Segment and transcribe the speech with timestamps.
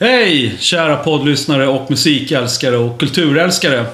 [0.00, 3.86] Hej kära poddlyssnare och musikälskare och kulturälskare.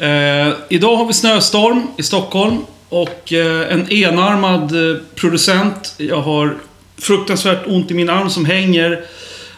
[0.00, 5.94] Eh, idag har vi snöstorm i Stockholm och eh, en enarmad eh, producent.
[5.96, 6.56] Jag har
[6.98, 9.04] fruktansvärt ont i min arm som hänger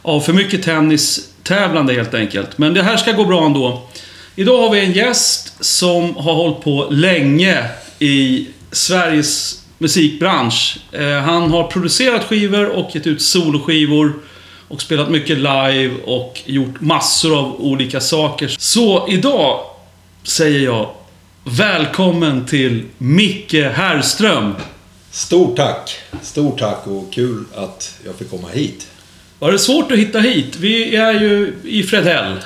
[0.02, 2.58] av för mycket tennistävlande helt enkelt.
[2.58, 3.88] Men det här ska gå bra ändå.
[4.36, 7.64] Idag har vi en gäst som har hållit på länge
[7.98, 10.78] i Sveriges musikbransch.
[10.92, 14.12] Eh, han har producerat skivor och gett ut soloskivor.
[14.68, 18.56] Och spelat mycket live och gjort massor av olika saker.
[18.58, 19.60] Så idag
[20.22, 20.90] säger jag
[21.44, 24.54] Välkommen till Micke Herrström.
[25.10, 25.96] Stort tack!
[26.22, 28.88] Stort tack och kul att jag fick komma hit.
[29.38, 30.56] Var det svårt att hitta hit?
[30.56, 32.36] Vi är ju i Fredhäll.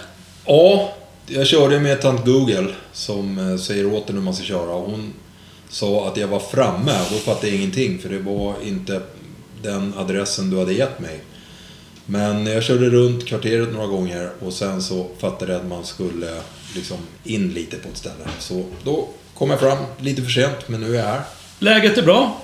[0.46, 0.94] Ja,
[1.26, 4.74] jag körde med tant Google som eh, säger åt en hur man ska köra.
[4.74, 5.12] Hon
[5.68, 6.98] sa att jag var framme.
[7.10, 9.00] Då fattade jag ingenting för det var inte
[9.62, 11.20] den adressen du hade gett mig.
[12.06, 16.30] Men jag körde runt kvarteret några gånger och sen så fattade jag att man skulle
[16.74, 18.24] liksom in lite på ett ställe.
[18.38, 21.20] Så då kom jag fram lite för sent, men nu är jag här.
[21.58, 22.42] Läget är bra.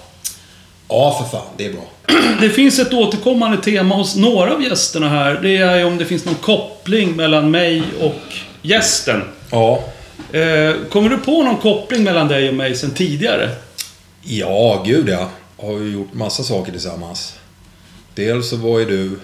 [0.89, 1.85] Ja, för fan, det är bra.
[2.41, 5.41] Det finns ett återkommande tema hos några av gästerna här.
[5.43, 9.23] Det är om det finns någon koppling mellan mig och gästen.
[9.51, 9.85] Ja.
[10.33, 13.51] Eh, kommer du på någon koppling mellan dig och mig sen tidigare?
[14.23, 15.31] Ja, gud ja.
[15.57, 17.35] Har ju gjort massa saker tillsammans.
[18.15, 19.19] Dels så var ju du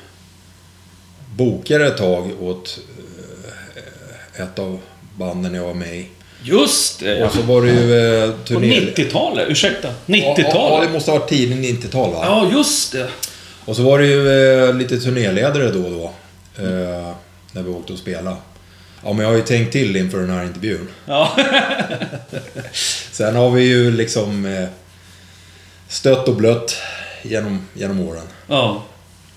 [1.36, 2.78] bokare ett tag åt
[4.36, 4.80] eh, ett av
[5.18, 6.06] banden jag var med i.
[6.42, 7.24] Just det!
[7.24, 8.80] Och så var det ju eh, På turné...
[8.80, 9.48] 90-talet?
[9.48, 9.88] Ursäkta?
[10.06, 10.88] Ja, ja, 90-talet?
[10.88, 12.20] det måste ha varit tidigt 90-tal va?
[12.22, 13.08] Ja, just det.
[13.64, 14.28] Och så var det ju
[14.68, 16.04] eh, lite turnéledare då och då.
[16.64, 17.12] Eh,
[17.52, 18.36] när vi åkte och spelade.
[19.04, 20.88] Ja, men jag har ju tänkt till inför den här intervjun.
[21.06, 21.36] Ja.
[23.12, 24.68] Sen har vi ju liksom eh,
[25.88, 26.76] stött och blött
[27.22, 28.24] genom, genom åren.
[28.48, 28.82] ja.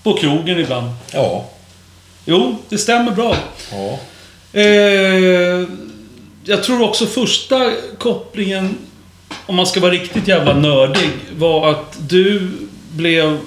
[0.02, 0.90] På krogen ibland.
[1.12, 1.48] Ja.
[2.30, 3.36] Jo, det stämmer bra.
[3.70, 3.98] Ja.
[4.60, 5.68] Eh,
[6.44, 8.76] jag tror också första kopplingen,
[9.46, 12.50] om man ska vara riktigt jävla nördig, var att du
[12.90, 13.38] blev,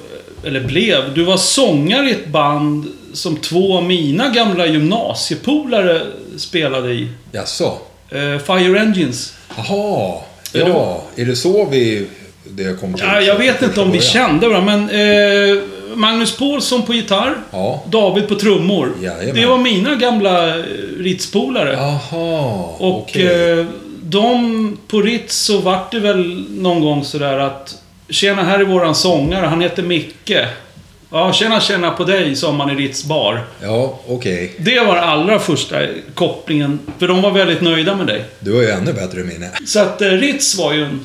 [0.43, 6.01] eller blev, du var sångare i ett band som två av mina gamla gymnasiepolare
[6.37, 7.09] spelade i.
[7.31, 7.77] Jaså?
[8.09, 9.33] Eh, Fire Engines.
[9.57, 10.17] Jaha.
[10.53, 11.03] Är Ja.
[11.15, 12.07] Är det så vi...
[12.43, 13.05] Det kom till?
[13.05, 15.63] Ja, jag vet inte om vi kände varandra, men eh,
[15.95, 17.35] Magnus Paulsson på gitarr.
[17.51, 17.83] Ja.
[17.87, 18.93] David på trummor.
[19.01, 19.35] Jajamän.
[19.35, 20.63] Det var mina gamla eh,
[20.99, 21.73] Ritz-polare.
[21.73, 22.65] Jaha.
[22.77, 23.59] Och okej.
[23.59, 23.65] eh,
[24.03, 27.77] de på Ritz så vart det väl någon gång sådär att
[28.09, 29.45] Tjena, här är våran sångare.
[29.45, 30.31] Han heter Micke.
[31.13, 33.43] Ja, tjena, tjena på dig, sa man i Ritz bar.
[33.61, 34.53] Ja, okej.
[34.57, 35.75] Det var allra första
[36.13, 36.79] kopplingen.
[36.99, 38.23] För de var väldigt nöjda med dig.
[38.39, 39.49] Du har ju ännu bättre minne.
[39.65, 40.99] Så att eh, Ritz var ju en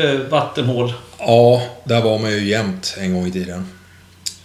[0.00, 0.92] eh, vattenhål.
[1.18, 3.66] Ja, där var man ju jämt en gång i tiden.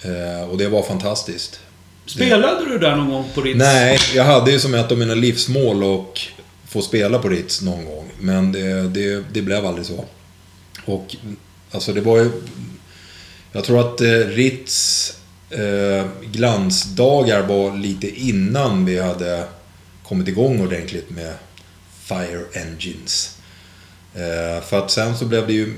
[0.02, 1.59] Eh, och det var fantastiskt.
[2.06, 3.58] Spelade du där någon gång på Ritz?
[3.58, 6.19] Nej, jag hade ju som ett av mina livsmål att
[6.68, 8.12] få spela på Ritz någon gång.
[8.19, 10.06] Men det, det, det blev aldrig så.
[10.86, 11.16] Och
[11.72, 12.31] alltså det var ju...
[13.52, 15.13] Jag tror att eh, Ritz
[15.50, 19.44] eh, glansdagar var lite innan vi hade
[20.03, 21.34] kommit igång ordentligt med
[22.03, 23.38] Fire Engines.
[24.16, 25.74] Eh, för att sen så blev det ju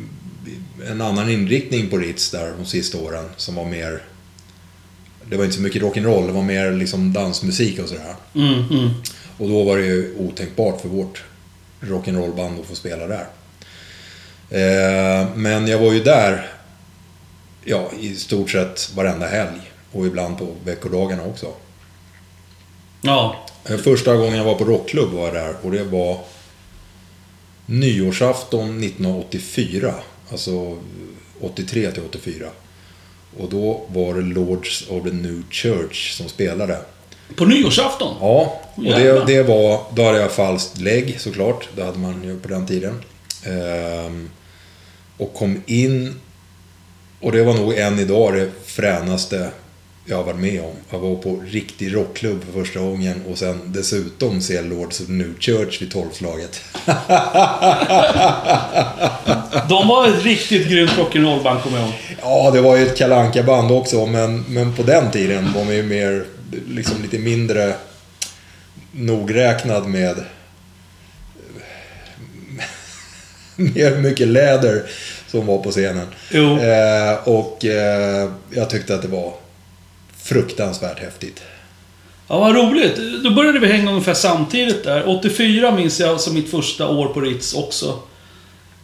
[0.88, 4.04] en annan inriktning på Ritz där de sista åren som var mer...
[5.30, 8.16] Det var inte så mycket rock'n'roll, det var mer liksom dansmusik och sådär.
[8.36, 8.90] Mm, mm.
[9.38, 11.24] Och då var det ju otänkbart för vårt
[11.82, 13.28] rock'n'roll-band att få spela där.
[14.50, 16.52] Eh, men jag var ju där,
[17.64, 19.72] ja, i stort sett varenda helg.
[19.92, 21.48] Och ibland på veckodagarna också.
[23.02, 23.36] Ja.
[23.70, 26.20] Eh, Första gången jag var på rockklubb var jag där och det var
[27.66, 29.94] nyårsafton 1984.
[30.32, 30.78] Alltså
[31.42, 32.46] 83 till 84.
[33.38, 36.78] Och då var det Lords of the New Church som spelade.
[37.36, 38.16] På nyårsafton?
[38.20, 39.82] Ja, och det, det var...
[39.94, 41.70] Då hade jag falskt lägg såklart.
[41.76, 43.04] Det hade man ju på den tiden.
[43.46, 44.30] Ehm,
[45.18, 46.20] och kom in...
[47.22, 49.52] Och det var nog än idag det fränaste
[50.10, 50.72] jag har varit med om.
[50.90, 55.40] Jag var på riktig rockklubb för första gången och sen dessutom se Lords of New
[55.40, 56.62] Church vid tolvslaget.
[59.70, 61.96] De var ett riktigt grymt rock'n'roll-band, kommer jag ihåg.
[62.22, 65.76] Ja, det var ju ett kalanka band också, men, men på den tiden var man
[65.76, 66.26] ju mer,
[66.68, 67.74] liksom lite mindre
[68.92, 70.16] nogräknad med
[73.56, 74.84] mer mycket läder
[75.28, 76.08] som var på scenen.
[76.32, 79.34] Eh, och eh, jag tyckte att det var
[80.24, 81.42] fruktansvärt häftigt.
[82.28, 83.24] Ja, vad roligt.
[83.24, 85.10] Då började vi hänga ungefär samtidigt där.
[85.10, 88.00] 84 minns jag som mitt första år på Ritz också.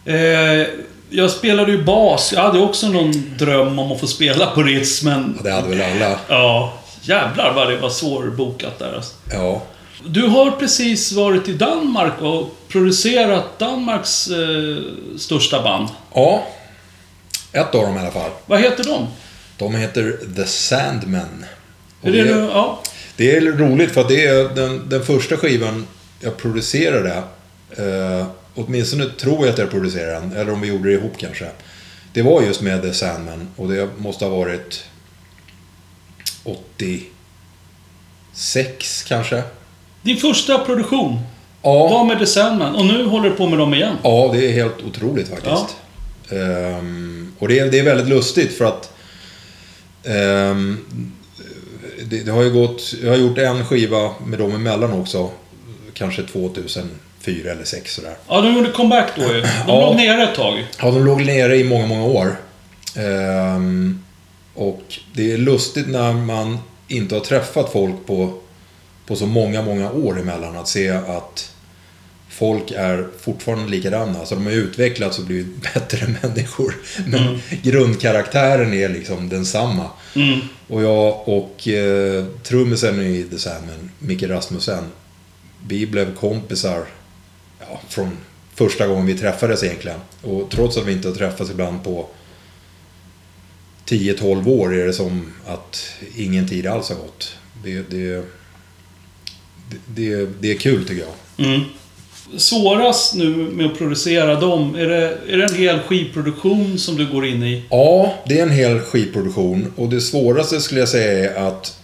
[0.04, 0.66] Eh,
[1.10, 2.32] jag spelade ju bas.
[2.32, 5.34] Jag hade också någon dröm om att få spela på Ritz, men...
[5.38, 6.18] Och det hade väl alla.
[6.28, 6.72] Ja,
[7.08, 9.14] Jävlar vad det var svårbokat där alltså.
[9.32, 9.62] Ja.
[10.04, 14.76] Du har precis varit i Danmark och producerat Danmarks eh,
[15.18, 15.88] största band.
[16.14, 16.42] Ja.
[17.52, 18.30] Ett av dem i alla fall.
[18.46, 19.06] Vad heter de?
[19.58, 21.44] De heter The Sandmen.
[22.00, 22.82] Och Är det, det- nu, ja.
[23.16, 25.86] Det är roligt för att det är den, den första skivan
[26.20, 27.22] jag producerade.
[27.76, 31.48] Eh, åtminstone tror jag att jag producerade den, eller om vi gjorde det ihop kanske.
[32.12, 34.84] Det var just med The Sandman och det måste ha varit
[36.44, 39.42] 86 kanske.
[40.02, 41.18] Din första produktion
[41.62, 43.96] Ja, var med The Sandman och nu håller du på med dem igen.
[44.02, 45.76] ja det är helt otroligt faktiskt.
[46.30, 48.92] Ehm, och det är, det är väldigt lustigt för att
[50.06, 50.76] ehm,
[52.04, 55.30] det, det har ju gått, jag har gjort en skiva med dem emellan också.
[55.94, 56.90] Kanske 2004
[57.28, 58.14] eller 2006 sådär.
[58.28, 59.40] Ja, de gjorde comeback då ju.
[59.40, 59.80] De Ja.
[59.86, 60.66] låg nere ett tag.
[60.82, 62.36] Ja, de låg nere i många, många år.
[62.96, 64.02] Ehm,
[64.54, 64.82] och
[65.14, 66.58] det är lustigt när man
[66.88, 68.32] inte har träffat folk på,
[69.06, 71.52] på så många, många år emellan att se att
[72.36, 74.18] folk är fortfarande likadana.
[74.18, 76.74] Alltså de har utvecklats och blivit bättre människor.
[77.06, 79.90] Men grundkaraktären är liksom densamma.
[80.14, 80.40] Mm.
[80.68, 84.84] Och jag och eh, trummisen i The Sandmen, Micke Rasmussen,
[85.66, 86.84] vi blev kompisar
[87.60, 88.16] ja, från
[88.54, 90.00] första gången vi träffades egentligen.
[90.22, 92.08] Och trots att vi inte har träffats ibland på
[93.86, 97.36] 10-12 år är det som att ingen tid alls har gått.
[97.64, 98.24] Det, det,
[99.70, 101.46] det, det, det är kul tycker jag.
[101.46, 101.60] Mm.
[102.36, 107.06] Svårast nu med att producera dem, är det, är det en hel skivproduktion som du
[107.12, 107.62] går in i?
[107.70, 111.78] Ja, det är en hel skivproduktion och det svåraste skulle jag säga är att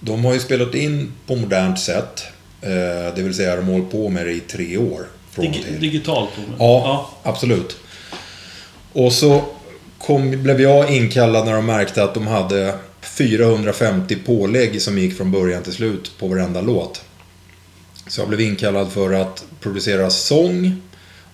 [0.00, 2.22] de har ju spelat in på modernt sätt.
[2.62, 5.00] Eh, det vill säga de har hållit på med det i tre år.
[5.30, 5.80] Från Dig, till.
[5.80, 6.30] digitalt?
[6.36, 6.52] då?
[6.58, 7.76] Ja, absolut.
[8.92, 9.44] Och så
[9.98, 15.30] kom, blev jag inkallad när de märkte att de hade 450 pålägg som gick från
[15.30, 17.02] början till slut på varenda låt.
[18.06, 20.82] Så jag blev inkallad för att producera sång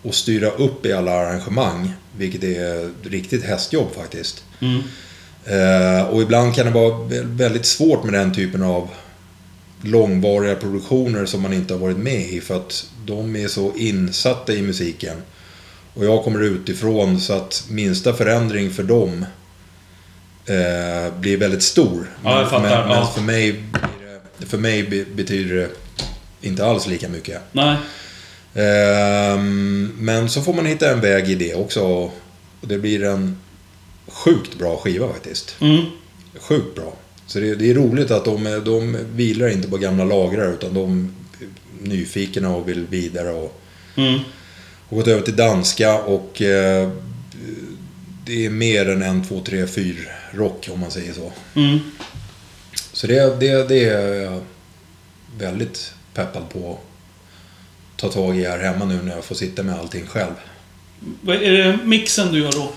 [0.02, 1.92] och styra upp i alla arrangemang.
[2.16, 4.44] Vilket är riktigt hästjobb faktiskt.
[4.60, 4.80] Mm.
[5.44, 8.88] Eh, och ibland kan det vara vä- väldigt svårt med den typen av
[9.82, 14.52] långvariga produktioner som man inte har varit med i för att de är så insatta
[14.52, 15.16] i musiken.
[15.94, 19.24] Och jag kommer utifrån så att minsta förändring för dem
[20.46, 22.06] eh, blir väldigt stor.
[22.24, 23.12] Ja, men, men Ja.
[23.14, 23.62] för mig,
[24.38, 25.68] det, för mig be- betyder det
[26.40, 27.40] inte alls lika mycket.
[27.52, 27.76] Nej.
[28.54, 31.80] Ehm, men så får man hitta en väg i det också.
[31.82, 32.12] Och
[32.60, 33.36] det blir en
[34.06, 35.56] sjukt bra skiva faktiskt.
[35.60, 35.84] Mm.
[36.40, 36.96] Sjukt bra.
[37.26, 41.14] Så det, det är roligt att de, de vilar inte på gamla lagrar utan de
[41.40, 43.30] är nyfikna och vill vidare.
[43.30, 43.56] Och,
[43.96, 44.20] Mm.
[44.88, 46.90] och gått över till danska och eh,
[48.26, 51.32] det är mer än en, två, tre, fyra rock om man säger så.
[51.54, 51.78] Mm.
[52.92, 54.40] Så det, det, det är jag
[55.38, 59.78] väldigt peppad på att ta tag i här hemma nu när jag får sitta med
[59.78, 60.32] allting själv.
[61.20, 62.72] Vad Är det mixen du gör då?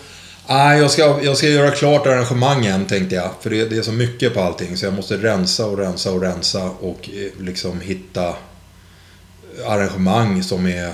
[0.47, 3.31] Nej, jag ska, jag ska göra klart arrangemangen tänkte jag.
[3.41, 6.21] För det, det är så mycket på allting så jag måste rensa och rensa och
[6.21, 8.35] rensa och eh, liksom hitta
[9.65, 10.93] arrangemang som är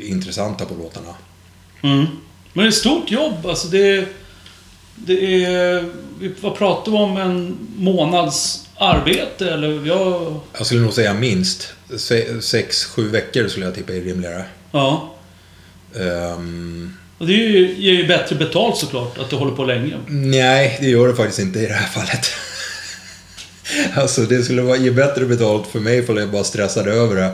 [0.00, 1.14] intressanta på låtarna.
[1.82, 2.06] Mm.
[2.52, 3.46] Men det är ett stort jobb.
[3.46, 4.08] Alltså det,
[4.96, 5.84] det är...
[6.20, 7.16] vi- Vad pratar vi om?
[7.16, 9.50] En månads arbete?
[9.50, 10.40] Eller jag...
[10.58, 11.68] Jag skulle nog säga minst.
[11.96, 14.44] Se, sex, sju veckor skulle jag tippa är rimligare.
[14.72, 15.14] Ja.
[15.96, 19.94] Ehm, Och det är ju, ger ju bättre betalt såklart, att du håller på länge.
[20.08, 22.26] nej, det gör det faktiskt inte i det här fallet.
[23.94, 27.30] alltså det skulle vara, ge bättre betalt för mig ifall jag bara stressade över det.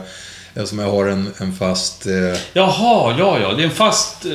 [0.53, 2.07] Eftersom jag har en, en fast...
[2.07, 3.53] Eh, Jaha, ja, ja.
[3.53, 4.31] Det är en fast eh,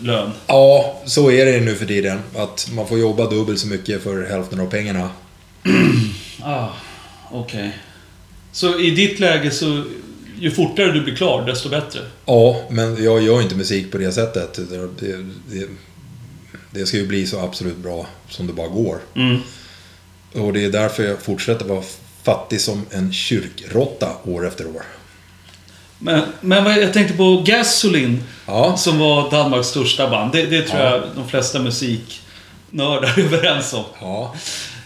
[0.00, 0.30] lön.
[0.46, 2.20] Ja, så är det nu för tiden.
[2.36, 5.10] Att man får jobba dubbelt så mycket för hälften av pengarna.
[6.42, 6.68] Ah,
[7.30, 7.78] okej.
[8.52, 9.84] Så i ditt läge så...
[10.40, 12.00] Ju fortare du blir klar, desto bättre.
[12.24, 14.54] Ja, men jag gör inte musik på det sättet.
[14.54, 14.88] Det,
[15.48, 15.68] det,
[16.70, 18.98] det ska ju bli så absolut bra som det bara går.
[19.14, 19.38] Mm.
[20.32, 21.82] Och det är därför jag fortsätter vara
[22.22, 24.82] fattig som en kyrkråtta år efter år.
[25.98, 30.32] Men, men jag tänkte på Gasoline, Ja, som var Danmarks största band.
[30.32, 30.90] Det, det tror Ja.
[30.90, 33.84] jag de flesta musiknördar är överens om.
[34.00, 34.34] ja,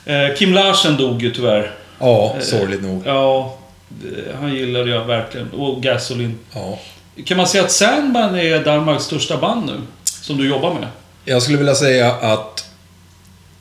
[0.05, 1.75] Eh, Kim Larsen dog ju tyvärr.
[1.99, 3.03] ja sorgligt nog.
[3.07, 3.57] Ja,
[3.89, 5.51] det, han gillade jag verkligen.
[5.51, 6.39] Och Gasoline.
[6.53, 6.79] Ja.
[7.25, 9.81] Kan man säga att Sandman är Danmarks största band nu?
[10.05, 10.89] Som du jobbar med?
[11.25, 12.65] Jag skulle vilja säga att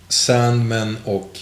[0.08, 1.40] Sandman och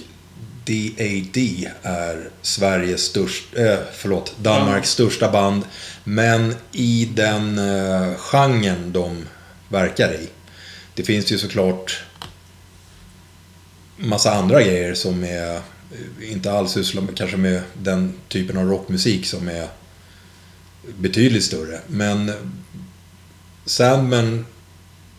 [0.70, 1.38] DAD
[1.84, 5.64] är Sveriges största, eh, förlåt, Danmarks största band.
[6.04, 9.26] Men i den eh, genren de
[9.70, 10.28] verkar i.
[10.94, 12.04] Det finns ju såklart
[13.98, 18.70] massa andra grejer som är eh, inte alls sysslar med, kanske med den typen av
[18.70, 19.68] rockmusik som är
[20.98, 21.80] betydligt större.
[21.88, 22.36] Men eh,
[23.66, 24.46] Sandman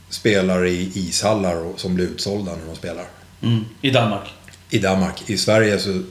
[0.09, 3.07] spelar i ishallar och, som blir utsålda när de spelar.
[3.43, 3.65] Mm.
[3.81, 4.29] I Danmark.
[4.71, 5.31] I Danmark.
[5.31, 6.03] I Sverige så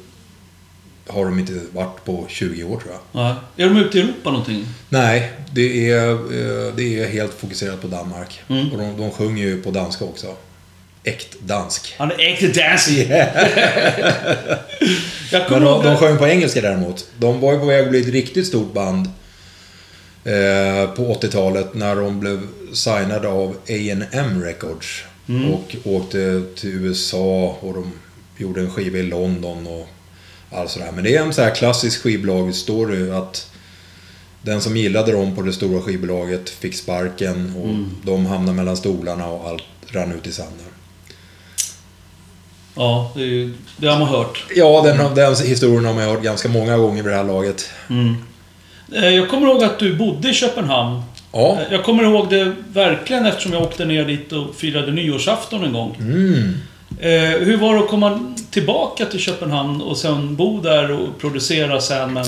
[1.08, 3.00] har de inte varit på 20 år tror jag.
[3.22, 3.36] Ja.
[3.58, 4.66] Är de ute i Europa någonting?
[4.89, 8.42] Nej, det är, eh, det är helt fokuserat på Danmark.
[8.48, 8.72] Mm.
[8.72, 10.36] Och de, de sjunger ju på danska också.
[11.04, 11.96] Äkt dansk.
[11.98, 13.10] Han är äkta dancing.
[15.32, 17.08] Jag Men de, de sjöng på engelska däremot.
[17.18, 19.06] De var ju på väg att bli ett riktigt stort band
[20.24, 25.04] eh, på 80-talet när de blev signade av A&M Records.
[25.30, 25.54] Mm.
[25.54, 27.92] Och åkte till USA och de
[28.39, 29.88] gjorde en skiva i London och
[30.51, 30.91] allt sådär.
[30.96, 33.51] Men det är en så här klassisk skivbolagsstory att
[34.41, 37.89] den som gillade dem på det stora skivbolaget fick sparken och Mm.
[38.03, 40.65] de hamnade mellan stolarna och allt rann ut i sanden.
[42.75, 44.46] Ja, det, ju- det har man hört.
[44.55, 47.69] Ja, den, den historien har man hört ganska många gånger vid det här laget.
[47.89, 48.15] Mm.
[48.96, 51.01] Eh, Jag kommer ihåg att du bodde i Köpenhamn.
[51.31, 51.58] Ja.
[51.62, 55.74] Eh, Jag kommer ihåg det verkligen eftersom jag åkte ner dit och firade nyårsafton en
[55.74, 55.96] gång.
[56.00, 56.53] Mm.
[57.00, 61.81] Eh, hur var det att komma tillbaka till Köpenhamn och sen bo där och producera
[61.81, 62.25] sen, men...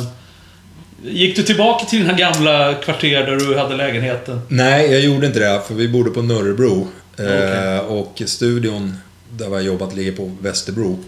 [1.03, 4.41] Gick du tillbaka till dina gamla kvarter där du hade lägenheten?
[4.48, 6.88] Nej, jag gjorde inte det, för vi bodde på Nörrebro.
[7.18, 7.80] Eh, Okej.
[7.80, 8.98] och studion
[9.30, 11.00] där har jobbat ligger på Västerbro.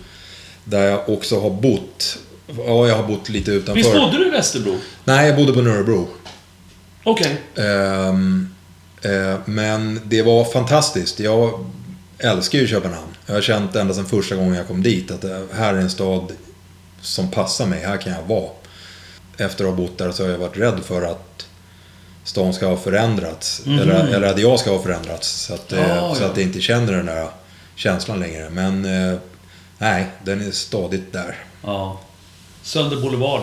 [0.64, 2.18] Där jag också har bott.
[2.48, 3.76] Ja, jag har bott lite utanför.
[3.76, 4.76] Visst bodde du i Västerbro?
[5.04, 6.08] Nej, jag bodde på Nörrebro.
[7.04, 7.42] Okej.
[7.56, 8.50] Ehm,
[9.02, 11.20] eh, men det var fantastiskt.
[11.20, 11.66] Jag
[12.18, 13.13] älskar ju Köpenhamn.
[13.26, 16.32] Jag har känt ända sedan första gången jag kom dit att här är en stad
[17.02, 17.80] som passar mig.
[17.86, 18.50] Här kan jag vara.
[19.38, 21.46] Efter att ha bott där så har jag varit rädd för att
[22.24, 23.62] stan ska ha förändrats.
[23.66, 23.80] Mhm.
[23.80, 25.30] Eller, eller att jag ska ha förändrats.
[25.42, 26.28] Så att, eh, Ah, så ja.
[26.28, 27.28] att jag inte känner den där
[27.76, 28.50] känslan längre.
[28.50, 29.18] Men eh,
[29.78, 31.36] nej, den är stadigt där.
[31.64, 32.00] Ja.
[32.64, 33.42] Sönder Boulevard.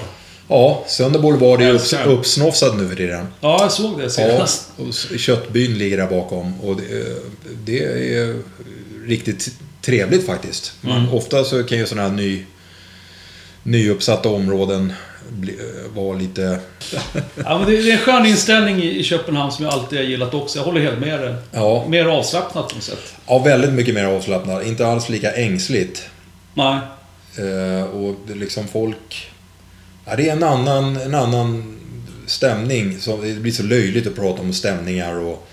[0.49, 2.09] Ja, Sönder Boulevard är upps- den.
[2.09, 3.27] uppsnåsad nu för tiden.
[3.41, 4.69] Ja, jag såg det Ja, senast.
[4.79, 7.17] och s- köttbyn ligger där bakom och det,
[7.65, 7.85] det
[8.19, 8.37] är
[9.07, 10.73] riktigt trevligt faktiskt.
[10.81, 11.15] Man, Mm.
[11.15, 12.45] Ofta så kan ju sådana här ny,
[13.63, 14.93] nyuppsatta områden
[15.31, 16.61] bli, eh, vara lite...
[17.45, 20.59] Ja, men det är en skön inställning i Köpenhamn som jag alltid har gillat också.
[20.59, 21.35] Jag håller helt med dig.
[21.53, 23.15] Ja, Mer avslappnat på något sätt.
[23.27, 24.63] ja väldigt mycket mer avslappnad.
[24.67, 26.09] Inte alls lika ängsligt.
[26.55, 26.79] Nej.
[27.39, 29.31] Eh, och liksom folk...
[30.05, 31.77] Ja, det är en annan, en annan
[32.27, 33.01] stämning.
[33.01, 35.49] Så det blir så löjligt att prata om stämningar och,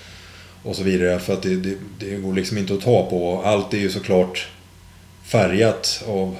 [0.67, 1.19] och så vidare.
[1.19, 3.41] För att det, det, det går liksom inte att ta på.
[3.45, 4.47] Allt är ju såklart
[5.25, 6.35] färgat av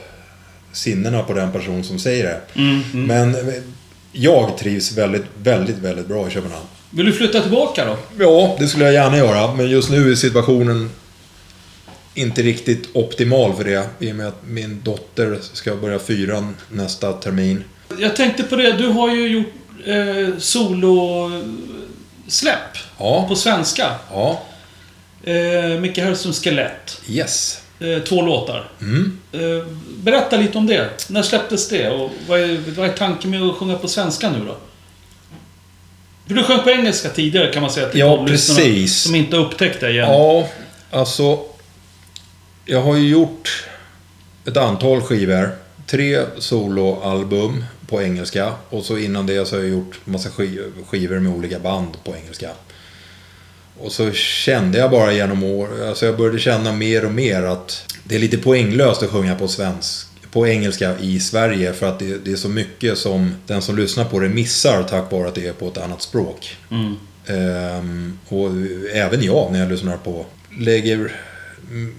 [0.72, 2.62] sinnena på den person som säger det.
[2.62, 3.07] Mm, mm.
[3.07, 3.53] Men
[4.12, 6.65] jag trivs väldigt, väldigt, väldigt bra i Köpenhamn.
[6.89, 7.98] Vill du flytta tillbaka då?
[8.19, 9.53] Ja, det skulle jag gärna göra.
[9.53, 10.89] Men just nu är situationen
[12.13, 13.89] inte riktigt optimal för det.
[14.00, 17.63] I och med att min dotter ska börja fyran nästa termin.
[18.00, 19.53] Jag tänkte på det, du har ju gjort
[19.86, 20.38] eh,
[22.27, 23.96] solosläpp Ja, på svenska.
[24.12, 24.41] ja,
[25.24, 27.01] Eh, Micke Hellströms Skelett.
[27.07, 27.62] yes.
[27.79, 28.69] Eh, två låtar.
[28.81, 29.19] Mm.
[29.31, 29.65] Eh,
[29.98, 30.89] berätta lite om det.
[31.10, 31.89] När släpptes det?
[31.89, 34.57] Och vad är, vad är tanken med att sjunga på svenska nu då?
[36.27, 39.01] För du sjöng på engelska tidigare kan man säga till Ja, precis.
[39.01, 40.10] Som inte upptäckte det igen.
[40.12, 40.48] Ja,
[40.91, 41.39] alltså.
[42.65, 43.65] Jag har ju gjort
[44.46, 45.51] ett antal skivor.
[45.86, 48.53] Tre soloalbum på engelska.
[48.70, 52.15] Och så innan det så har jag gjort massa skiv- skivor med olika band på
[52.15, 52.50] engelska.
[53.79, 57.84] Och så kände jag bara genom år, alltså jag började känna mer och mer att
[58.03, 62.17] det är lite poänglöst att sjunga på svensk på engelska i Sverige för att det,
[62.25, 65.48] det är så mycket som den som lyssnar på det missar tack vare att det
[65.48, 66.58] är på ett annat språk.
[66.72, 66.96] Mm.
[67.27, 68.50] Ehm, och
[68.94, 70.25] även jag när jag lyssnar på
[70.60, 71.12] lägger...
[71.72, 71.96] mm,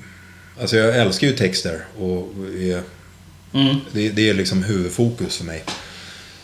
[0.60, 2.28] Alltså jag älskar ju texter och
[2.60, 2.80] är,
[3.52, 3.76] Mm.
[3.92, 5.64] det, det är liksom huvudfokus för mig.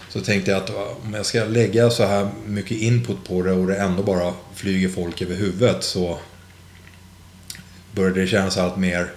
[0.09, 0.71] Så tänkte jag att
[1.05, 4.89] om jag ska lägga så här mycket input på det och det ändå bara flyger
[4.89, 6.19] folk över huvudet så
[7.93, 9.13] började det kännas allt mer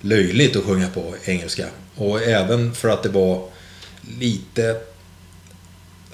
[0.00, 1.66] löjligt att sjunga på engelska.
[1.94, 3.48] Och även för att det var
[4.18, 4.80] lite...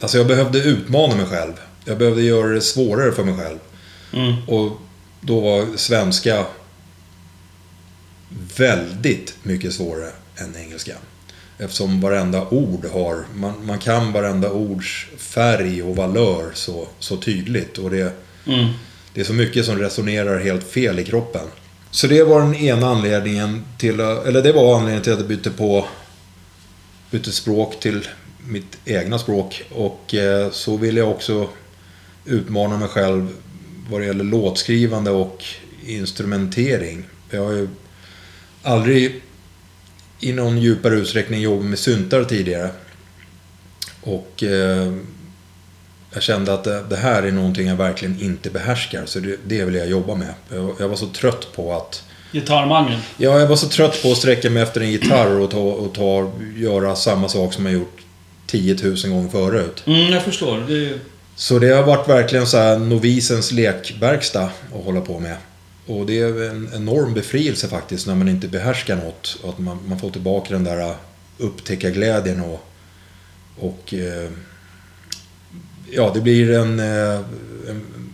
[0.01, 1.53] Alltså jag behövde utmana mig själv.
[1.85, 3.59] Jag behövde göra det svårare för mig själv.
[4.13, 4.49] Mm.
[4.49, 4.81] Och
[5.21, 6.47] då var svenska
[8.57, 10.95] väldigt mycket svårare än engelska.
[11.59, 17.79] Eftersom varenda ord har, man, man kan varenda ords färg och valör så, så tydligt.
[17.79, 18.13] Och det,
[18.47, 18.69] Mm.
[19.15, 21.47] det är så mycket som resonerar helt fel i kroppen.
[21.91, 25.51] Så det var den ena anledningen till, eller det var anledningen till att jag bytte
[25.51, 25.87] på,
[27.11, 28.09] bytte språk till
[28.47, 29.63] mitt egna språk.
[29.73, 31.49] Och eh, så ville jag också
[32.25, 33.29] utmana mig själv
[33.91, 35.45] vad det gäller låtskrivande och
[35.87, 37.05] instrumentering.
[37.31, 37.69] Jag har ju
[38.63, 39.23] aldrig
[40.21, 42.71] i någon djupare utsträckning jobbat med syntar tidigare.
[44.01, 44.93] Och eh,
[46.13, 49.03] jag kände att det, det, här är någonting jag verkligen inte behärskar.
[49.07, 50.35] Så det, det vill jag jobba med.
[50.53, 52.05] Jag, jag var så trött på att...
[52.33, 52.99] Gitarrmangel?
[53.17, 55.95] Ja, jag var så trött på att sträcka mig efter en gitarr och, ta, och
[55.95, 57.99] ta, göra samma sak som jag gjort
[58.47, 59.83] 10 000 gånger förut.
[59.87, 60.65] Mm, jag förstår.
[60.69, 60.99] Det...
[61.37, 65.37] Så det har varit verkligen så här novisens lekverkstad att hålla på med.
[65.89, 69.39] Och det är en enorm befrielse faktiskt när man inte behärskar något.
[69.45, 70.95] Att man, man får tillbaka den där
[71.39, 72.69] upptäckarglädjen och...
[73.59, 74.31] och eh,
[75.91, 77.21] ja, det blir en, eh,
[77.69, 78.11] en...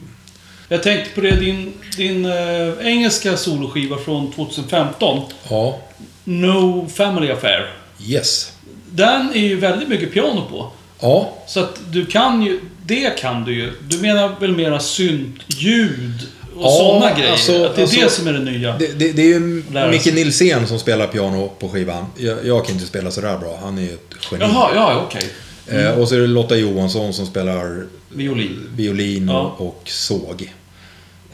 [0.69, 5.23] Jag tänkte på det, din, din äh, engelska soloskiva från 2015.
[5.49, 5.81] Ja.
[6.25, 7.71] No Family Affair.
[8.07, 8.53] Yes.
[8.91, 10.71] Den är ju väldigt mycket piano på.
[11.01, 11.33] Ja.
[11.47, 12.61] Så att du kan ju...
[12.87, 13.73] Det kan du ju.
[13.89, 17.33] Du menar väl mera syntljud och ja, sådana grejer?
[17.33, 18.79] Alltså, att det är alltså, det som är det nya?
[18.79, 22.07] Det, det, det är ju Micke Nilsén som spelar piano på skivan.
[22.17, 23.59] Jag, jag kan inte spela sådär bra.
[23.63, 24.45] Han är ju ett geni.
[24.45, 25.19] Jaha, ja, okej.
[25.19, 25.81] Okay.
[25.81, 25.93] Mm.
[25.93, 29.55] Eh, och så är det Lotta Johansson som spelar violin, violin och, ja.
[29.59, 30.53] och såg.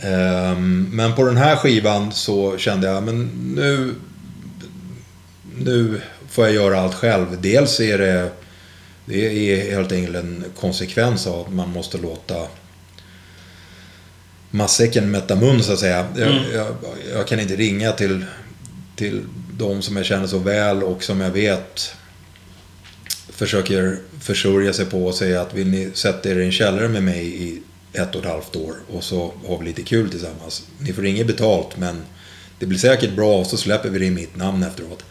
[0.00, 0.59] Eh,
[0.91, 3.95] men på den här skivan så kände jag, men nu...
[5.59, 7.27] Nu får jag göra allt själv.
[7.41, 8.31] Dels är det...
[9.05, 12.35] Det är helt enkelt en konsekvens av att man måste låta
[14.50, 16.07] matsäcken mätta mun så att säga.
[16.16, 16.52] Jag, mm.
[16.52, 16.76] jag,
[17.12, 18.25] jag, kan inte ringa till,
[18.97, 19.23] till
[19.59, 21.95] de som jag känner så väl och som jag vet
[23.28, 27.02] försöker försörja sig på och säga att vill ni sätta er i en källare med
[27.02, 30.62] mig i ett och ett halvt år och så har vi lite kul tillsammans.
[30.78, 32.02] Ni får inget betalt men
[32.59, 35.04] det blir säkert bra och så släpper vi det i mitt namn efteråt.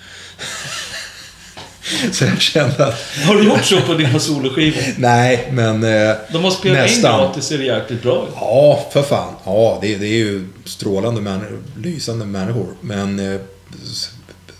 [2.12, 3.02] så jag kände att...
[3.26, 4.84] Har du gjort så på dina soloskivor?
[4.98, 7.20] Nej, men eh, De har spelat nästan.
[7.20, 8.28] in gratis, ser det jäkligt bra.
[8.36, 9.34] Ja, för fan.
[9.46, 12.68] Ja, det, det är ju strålande, män, lysande människor.
[12.82, 13.40] Men eh,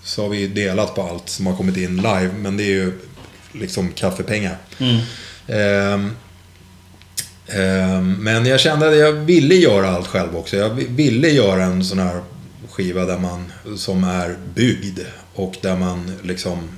[0.04, 2.30] så har vi delat på allt som har kommit in live.
[2.38, 2.94] Men det är ju
[3.52, 4.58] liksom kaffepengar.
[4.80, 5.00] Mm.
[7.54, 10.58] Um, men jag kände att jag ville göra allt själv också.
[10.58, 12.22] Jag ville göra en sån här
[12.70, 15.00] skiva där man, som är byggd
[15.34, 16.70] och där man liksom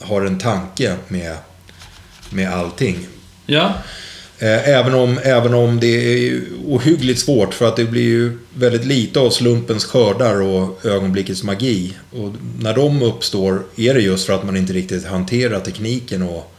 [0.00, 1.36] har en tanke med,
[2.30, 3.06] med allting.
[3.46, 3.72] Ja.
[4.40, 8.84] Eh, även om, även om det är ohyggligt svårt för att det blir ju väldigt
[8.84, 11.96] lite av slumpens skördar och ögonblickets magi.
[12.10, 16.54] Och när de uppstår är det just för att man inte riktigt hanterar tekniken och,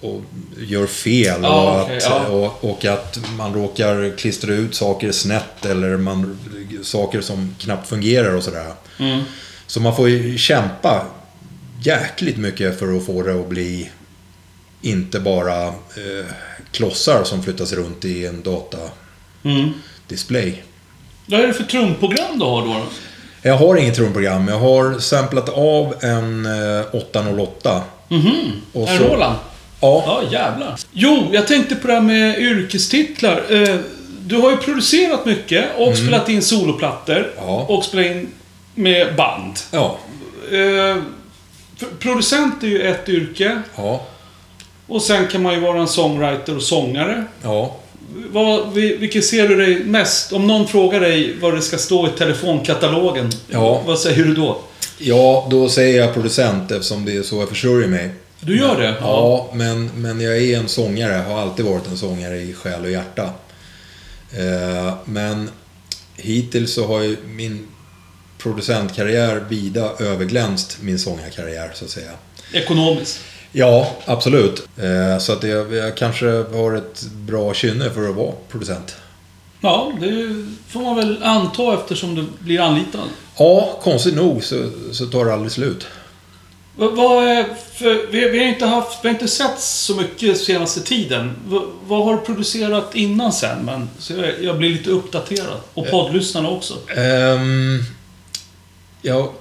[0.00, 0.22] och
[0.58, 1.44] gör fel.
[1.44, 6.38] Och, okay, att, och, och, att man råkar klistra ut saker snett eller man,
[6.82, 8.72] saker som knappt fungerar och sådär.
[8.98, 9.20] Mm.
[9.66, 11.06] Så man får ju kämpa
[11.86, 13.90] jäkligt mycket för att få det att bli
[14.82, 16.26] inte bara eh,
[16.70, 20.48] klossar som flyttas runt i en datadisplay.
[20.48, 20.56] Mm.
[21.26, 22.82] Vad är det för trumprogram du har då?
[23.42, 24.48] Jag har inget trumprogram.
[24.48, 26.46] Jag har samplat av en
[26.92, 27.82] 808.
[28.08, 29.36] Mhm, mm en Roland?
[29.80, 30.02] Ja.
[30.06, 30.80] Ja, jävlar.
[30.92, 33.42] Jo, jag tänkte på det här med yrkestitlar.
[33.48, 33.76] Eh,
[34.26, 35.96] du har ju producerat mycket och mm.
[35.96, 37.32] spelat in soloplattor.
[37.36, 37.66] Ja.
[37.68, 38.28] Och spelat in
[38.74, 39.58] med band.
[39.70, 39.98] Ja.
[41.98, 43.62] Producent är ju ett yrke.
[43.76, 44.06] Ja.
[44.86, 47.24] Och sen kan man ju vara en songwriter och sångare.
[47.42, 47.76] Ja.
[48.30, 50.32] Vad, vilket ser du dig mest?
[50.32, 53.30] Om någon frågar dig vad det ska stå i telefonkatalogen.
[53.48, 53.82] Ja.
[53.86, 54.58] Vad säger du då?
[54.98, 58.10] Ja, då säger jag producent eftersom det är så jag försörjer mig.
[58.40, 58.88] Du gör det?
[58.88, 61.12] Ja, ja men, men jag är en sångare.
[61.28, 63.30] Har alltid varit en sångare i själ och hjärta.
[64.32, 65.50] Eh, men
[66.16, 67.66] hittills så har ju min
[68.46, 72.10] producentkarriär vida överglänst min sångarkarriär, så att säga.
[72.52, 73.20] Ekonomiskt?
[73.52, 74.68] Ja, absolut.
[74.76, 78.96] Eh, så att jag, jag kanske har ett bra kynne för att vara producent.
[79.60, 83.08] Ja, det får man väl anta eftersom du blir anlitad.
[83.38, 85.86] Ja, konstigt nog så, så tar det aldrig slut.
[86.76, 91.36] Vad för vi, vi, har inte haft, vi har inte sett så mycket senaste tiden.
[91.48, 93.64] V, vad har du producerat innan sen?
[93.64, 95.60] Men, så jag, jag blir lite uppdaterad.
[95.74, 96.74] Och poddlyssnarna också.
[96.74, 97.84] Um,
[99.06, 99.32] ja,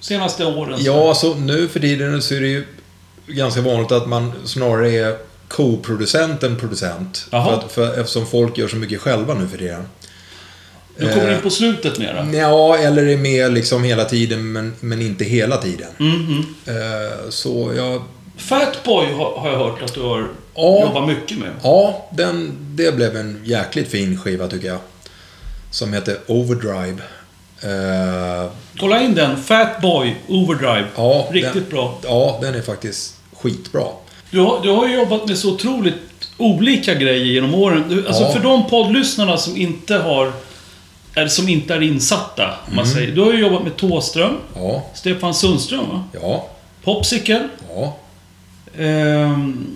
[0.00, 0.78] Senaste åren?
[0.78, 2.64] Ja, så alltså, nu för tiden så är det ju
[3.26, 5.16] ganska vanligt att man snarare är
[5.48, 7.26] co-producent än producent.
[7.30, 9.88] För att, för, eftersom folk gör så mycket själva nu för tiden.
[10.96, 12.26] Du kommer in eh, på slutet mera?
[12.32, 15.88] Ja, eller är med liksom hela tiden men, men inte hela tiden.
[16.00, 17.30] Mm -hmm.
[17.30, 18.02] Så jag...
[18.36, 21.50] Fatboy har jag hört att du har ja, jobbat mycket med.
[21.62, 24.78] Ja, den, det blev en jäkligt fin skiva tycker jag.
[25.70, 27.02] Som heter Overdrive.
[27.64, 29.36] Uh, Kolla in den.
[29.42, 30.84] Fatboy Overdrive.
[30.96, 31.98] Ja, Riktigt den, bra.
[32.04, 33.84] Ja, den är faktiskt skitbra.
[34.30, 35.94] Du har, du har ju jobbat med så otroligt
[36.38, 37.84] olika grejer genom åren.
[37.88, 38.32] Du, alltså ja.
[38.32, 40.32] för de poddlyssnarna som inte har
[41.14, 42.76] eller som inte är insatta, Mm.
[42.76, 43.14] man säger.
[43.14, 46.04] Du har ju jobbat med Tåström, Ja, Stefan Sundström va?
[46.22, 46.46] ja,
[46.84, 47.96] Popsicle, ja,
[48.78, 49.66] ehm,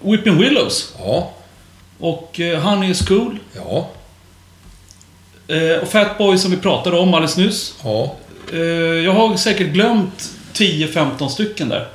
[0.00, 1.30] Whipping Willows ja,
[1.98, 3.38] och eh, Honey is Cool.
[3.56, 3.88] ja,
[5.52, 7.74] Eh, och Fatboy som vi pratade om alldeles nyss.
[7.84, 8.16] ja.
[8.52, 8.58] Eh,
[9.04, 11.88] jag har säkert glömt 10-15 stycken där.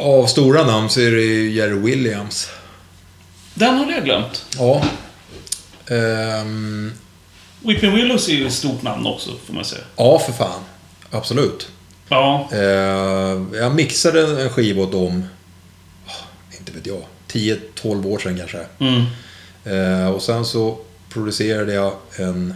[0.00, 2.50] Av stora namn så är det ju Jerry Williams.
[3.54, 4.46] Den har jag glömt.
[4.58, 4.82] Ja.
[5.94, 6.92] Ehm,
[7.60, 9.82] Whipping Willows är ju ett stort namn också, får man säga.
[9.96, 10.60] ja, för fan.
[11.10, 11.68] Absolut.
[12.08, 12.48] Ja.
[12.52, 12.58] Eh,
[13.58, 15.24] jag mixade en skiva åt dem,
[16.06, 16.10] ah,
[16.58, 18.60] inte vet jag, 10-12 år sedan kanske.
[18.78, 19.04] Mm.
[19.64, 20.78] Eh, och sen så
[21.12, 22.54] producerade jag en,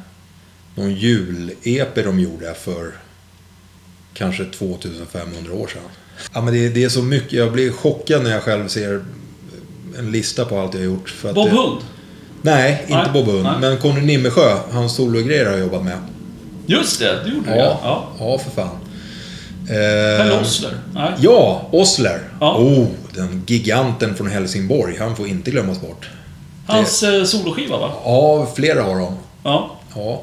[0.75, 2.93] någon jul-EP de gjorde för
[4.15, 5.83] kanske 2500 år sedan.
[6.35, 9.05] Ja, men det, det är så mycket, jag blir chockad när jag själv ser
[9.99, 11.11] en lista på allt jag har gjort.
[11.11, 11.81] För att Bob det, Hund.
[12.43, 13.43] Nej, inte Nej, Bob Hund.
[13.43, 13.55] nej.
[13.61, 15.99] Men Conny Nimmersjö, hans sologrejer har jag jobbat med.
[16.67, 17.81] Just det, det gjorde du ja.
[17.83, 18.09] ja.
[18.19, 18.77] ja, för fan.
[19.69, 20.79] Eh, Osler.
[20.95, 21.13] Nej.
[21.19, 22.21] Ja, Osler.
[22.41, 22.57] Ja.
[22.57, 24.97] Oh, den giganten från Helsingborg.
[24.99, 26.11] Han får inte glömmas bort.
[26.67, 27.93] Hans eh, soloskiva va?
[28.05, 29.15] Ja, flera har de.
[29.43, 29.81] Ja.
[29.95, 30.23] Ja.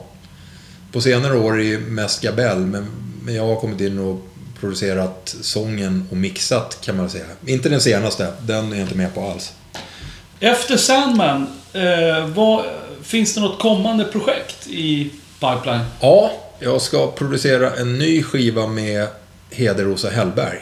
[0.92, 2.88] På senare år är det mest Gabell, men,
[3.24, 4.20] men jag har kommit in och
[4.60, 7.26] producerat sången och mixat kan man säga.
[7.46, 9.54] Inte den senaste, den är jag inte med på alls.
[10.40, 12.66] Efter Sandman, eh, vad,
[13.04, 15.86] finns det något kommande projekt i pipeline?
[16.00, 19.08] Ja, jag ska producera en ny skiva med
[19.52, 20.60] Heder-Rosa Hellberg.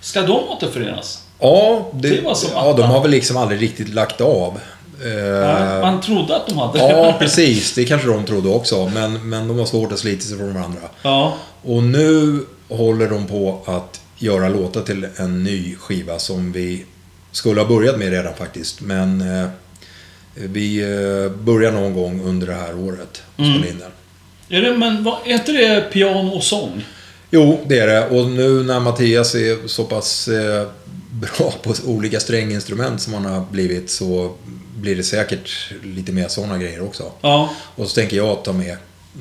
[0.00, 1.22] Ska de återförenas?
[1.38, 2.22] Ja, det, Det
[2.54, 4.60] ja, de har väl liksom aldrig riktigt lagt av.
[5.04, 7.74] Eh, man trodde att de hade Ja, precis.
[7.74, 8.90] Det kanske de trodde också.
[8.94, 10.80] Men, men de har svårt att slita sig från varandra.
[11.02, 11.34] ja.
[11.62, 16.84] Och nu håller de på att göra låtar till en ny skiva som vi
[17.32, 18.80] skulle ha börjat med redan faktiskt.
[18.80, 19.48] Men eh,
[20.34, 23.52] vi eh, börjar någon gång under det här året Mm.
[23.52, 23.90] spela in den.
[24.58, 26.84] Är, det, men, vad, är inte det piano och sång?
[27.30, 28.06] Jo, det är det.
[28.08, 30.66] Och nu när Mattias är så pass eh,
[31.10, 34.34] bra på olika stränginstrument som han har blivit så
[34.76, 37.12] blir det säkert lite mer sådana grejer också.
[37.20, 37.50] Ja.
[37.76, 38.76] Och så tänker jag ta med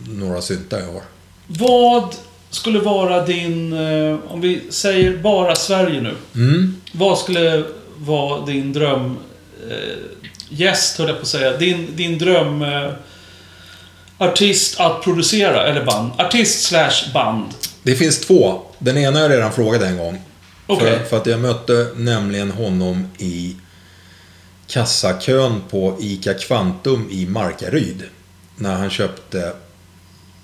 [0.07, 1.01] några syntar jag har.
[1.47, 2.15] Vad
[2.49, 6.15] skulle vara din, eh, om vi säger bara Sverige nu.
[6.35, 6.75] Mm.
[6.91, 7.63] Vad skulle
[7.97, 9.17] vara din dröm...
[9.69, 9.97] Eh,
[10.49, 11.57] gäst, höll jag på att säga.
[11.57, 12.61] Din, din dröm...
[12.61, 12.91] Eh,
[14.17, 16.11] artist att producera, eller band.
[16.17, 17.45] Artist slash band.
[17.83, 18.61] Det finns två.
[18.79, 20.21] Den ena har jag redan frågat en gång.
[20.69, 20.97] Okej.
[20.99, 23.55] För, för att jag mötte nämligen honom i
[24.67, 28.03] kassakön på ICA Kvantum i Markaryd.
[28.55, 29.53] När han köpte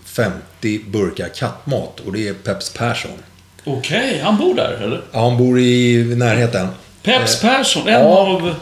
[0.05, 3.11] 50 burkar kattmat och det är Peps Persson.
[3.65, 5.01] Okej, han bor där, eller?
[5.11, 6.67] Ja, han bor i närheten.
[7.03, 7.99] Peps Eh, Persson, en ja.
[8.07, 8.55] av...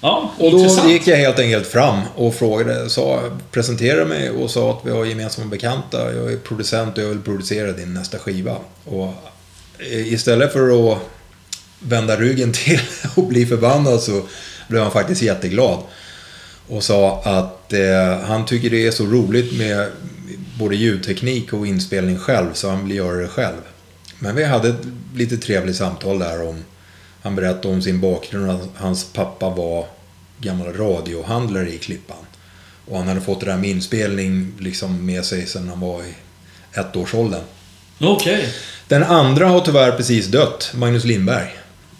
[0.00, 0.90] Ja, Och då intressant.
[0.90, 5.04] gick jag helt enkelt fram och frågade, sa, presenterade mig och sa att vi har
[5.04, 6.14] gemensamma bekanta.
[6.14, 8.56] Jag är producent och jag vill producera din nästa skiva.
[8.84, 9.14] Och
[9.78, 10.98] Eh, istället för att
[11.78, 12.80] vända ryggen till
[13.14, 14.22] och bli förbannad så
[14.68, 15.78] blev han faktiskt jätteglad.
[16.68, 19.90] Och sa att eh, han tycker det är så roligt med
[20.58, 23.60] både ljudteknik och inspelning själv så han vill göra det själv.
[24.18, 26.64] Men vi hade ett lite trevligt samtal där om
[27.22, 28.50] han berättade om sin bakgrund.
[28.50, 29.86] att Hans pappa var
[30.38, 32.16] gammal radiohandlare i Klippan.
[32.86, 36.14] Och han hade fått det där med inspelning liksom med sig sedan han var i
[36.72, 37.42] ettårsåldern.
[38.00, 38.48] Okej.
[38.88, 41.54] Den andra har tyvärr precis dött, Magnus Lindberg.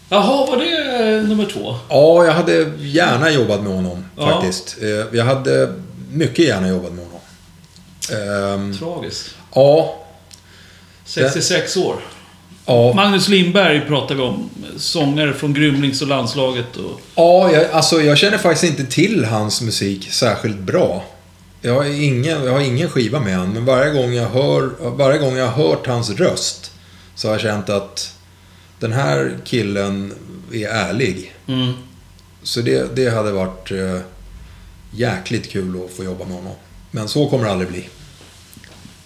[0.08, 1.76] Jaha, var det eh, nummer två?
[1.88, 4.26] Ja, jag hade gärna jobbat med honom Ja.
[4.30, 4.76] faktiskt.
[4.82, 5.72] Eh, Jag hade
[6.12, 7.20] mycket gärna jobbat med honom.
[8.12, 9.34] Ehm, Tragiskt.
[9.54, 9.96] ja,
[11.04, 11.96] 66 år.
[12.66, 14.50] ja, Magnus Lindberg pratar vi om.
[14.76, 17.00] Sångare från Grymlings och landslaget och...
[17.14, 21.04] ja jag, alltså jag känner faktiskt inte till hans musik särskilt bra.
[21.64, 25.18] Jag har ingen, jag har ingen skiva med honom, men varje gång, jag hör, varje
[25.18, 26.72] gång jag har hört hans röst
[27.14, 28.14] så har jag känt att
[28.78, 30.14] den här killen
[30.52, 31.34] är ärlig.
[31.46, 31.72] Mm.
[32.42, 33.98] Så det, det hade varit eh,
[34.90, 36.52] jäkligt kul att få jobba med honom.
[36.90, 37.88] Men så kommer det aldrig bli.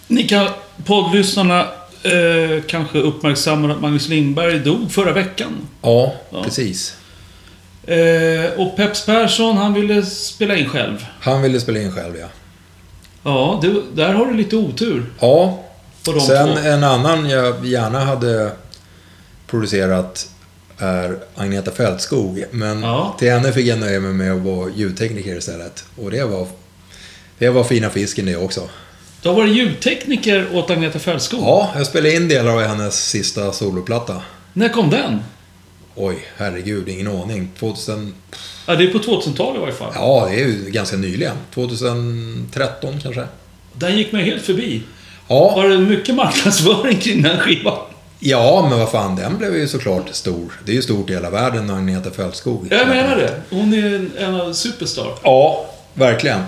[0.07, 0.47] Ni kan,
[0.85, 1.61] poddlyssnarna
[2.03, 5.67] eh, kanske uppmärksammar att Magnus Lindberg dog förra veckan.
[5.81, 6.43] Ja, Ja.
[6.43, 6.95] precis.
[7.83, 11.05] Eh, och Peps Persson, han ville spela in själv.
[11.19, 12.27] Han ville spela in själv, ja.
[13.23, 15.63] Ja, du, där har du lite otur Ja,
[16.03, 16.59] sen två.
[16.69, 18.51] en annan jag gärna hade
[19.47, 20.29] producerat
[20.77, 22.43] är Agneta Fältskog.
[22.51, 23.15] Men Ja.
[23.19, 25.83] till henne fick jag nöja mig med att vara ljudtekniker istället.
[25.95, 26.47] Och det var,
[27.37, 28.69] det var fina fisken det också.
[29.21, 31.39] Du har varit ljudtekniker åt Agneta Fältskog.
[31.43, 34.21] Ja, jag spelade in delar av hennes sista soloplatta.
[34.53, 35.19] När kom den?
[36.01, 37.51] Oj, herregud, ingen aning.
[37.59, 38.13] 2000...
[38.67, 39.91] Ja, det är på 2000-talet i varje fall.
[39.95, 41.35] Ja, det är ju ganska nyligen.
[41.53, 43.23] 2013 kanske.
[43.73, 44.81] Den gick mig helt förbi.
[45.27, 47.77] Ja, Var det mycket marknadsföring kring den skivan?
[48.19, 50.53] ja, men vad fan, den blev ju såklart stor.
[50.65, 52.67] Det är ju stort i hela världen, Agneta Fältskog.
[52.71, 53.41] Jag menar det.
[53.49, 55.13] Hon är en, av superstar.
[55.23, 56.39] Ja, verkligen.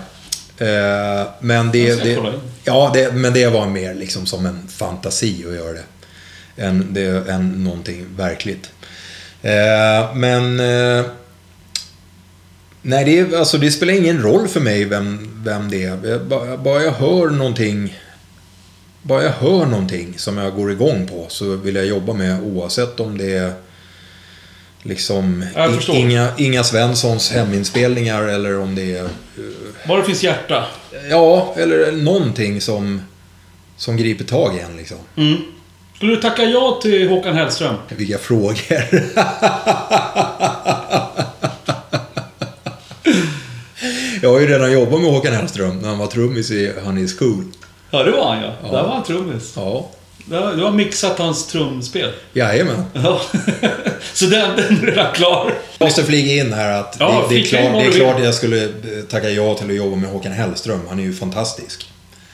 [0.58, 2.18] Eh, men det, det,
[2.64, 5.84] ja, det, men det var mer liksom som en fantasi att göra det.
[6.56, 8.70] Än, det, än någonting verkligt.
[9.42, 10.60] Eh, men...
[10.60, 11.04] Eh,
[12.82, 15.98] nej, det, är- alltså, det spelar ingen roll för mig vem, vem det är.
[16.08, 17.98] Jag- Bara, bara jag hör någonting...
[19.04, 23.00] Bara jag hör någonting som jag går igång på så vill jag jobba med oavsett
[23.00, 23.52] om det är
[24.82, 25.44] liksom
[25.94, 29.08] inga, inga Svenssons heminspelningar eller om det är
[29.88, 30.66] Bara det finns hjärta.
[31.10, 33.02] Ja, eller någonting som,
[33.76, 34.98] som griper tag i en liksom.
[35.16, 35.36] Mm.
[36.02, 37.74] Skulle du tacka ja till Håkan Hellström?
[37.88, 38.56] Vilka frågor.
[44.22, 47.44] Jag har ju redan jobbat med Håkan Hellström när han var trummis i Honey School.
[47.90, 48.52] Ja, det var han ja.
[48.62, 48.68] Ja.
[48.72, 49.52] Där var han trummis.
[49.56, 49.90] Ja,
[50.26, 52.10] Du har, du har mixat hans trumspel.
[52.32, 52.84] jajamän.
[52.92, 53.20] Ja.
[54.12, 55.54] Så den, den är redan klar.
[55.78, 58.24] Jag måste flyga in här att Ja, det, det, är klart, det är klart att
[58.24, 58.70] jag skulle eh,
[59.10, 60.80] tacka ja till att jobba med Håkan Hellström.
[60.88, 61.88] Han är ju fantastisk.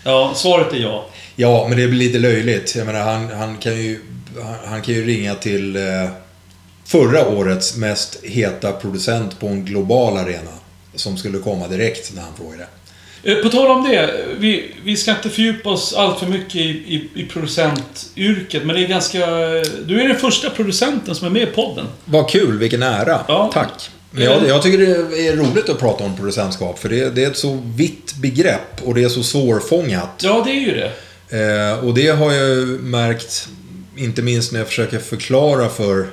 [0.04, 1.06] Ja, svaret är ja.
[1.36, 2.76] Ja, men det blir lite löjligt.
[2.76, 4.00] Jag menar, han, han, kan, ju,
[4.66, 5.82] han, kan ju ringa till eh,
[6.84, 10.50] förra årets mest heta producent på en global arena.
[10.94, 12.66] Som skulle komma direkt när han frågade.
[13.22, 16.68] Eh, På tal om det, vi, vi ska inte fördjupa oss allt för mycket i,
[16.68, 19.18] i, i producentyrket, men det är ganska...
[19.86, 21.86] Du är den första producenten som är med i podden.
[22.04, 23.20] Vad kul, vilken ära.
[23.28, 23.50] Ja.
[23.54, 23.90] Tack.
[24.16, 27.36] Jag, jag tycker det är roligt att prata om producentskap, för det, det är ett
[27.36, 30.20] så vitt begrepp och det är så svårfångat.
[30.22, 30.92] Ja, det är ju det.
[31.28, 33.48] Eh, och det har jag ju märkt,
[33.96, 36.06] inte minst när jag försöker förklara för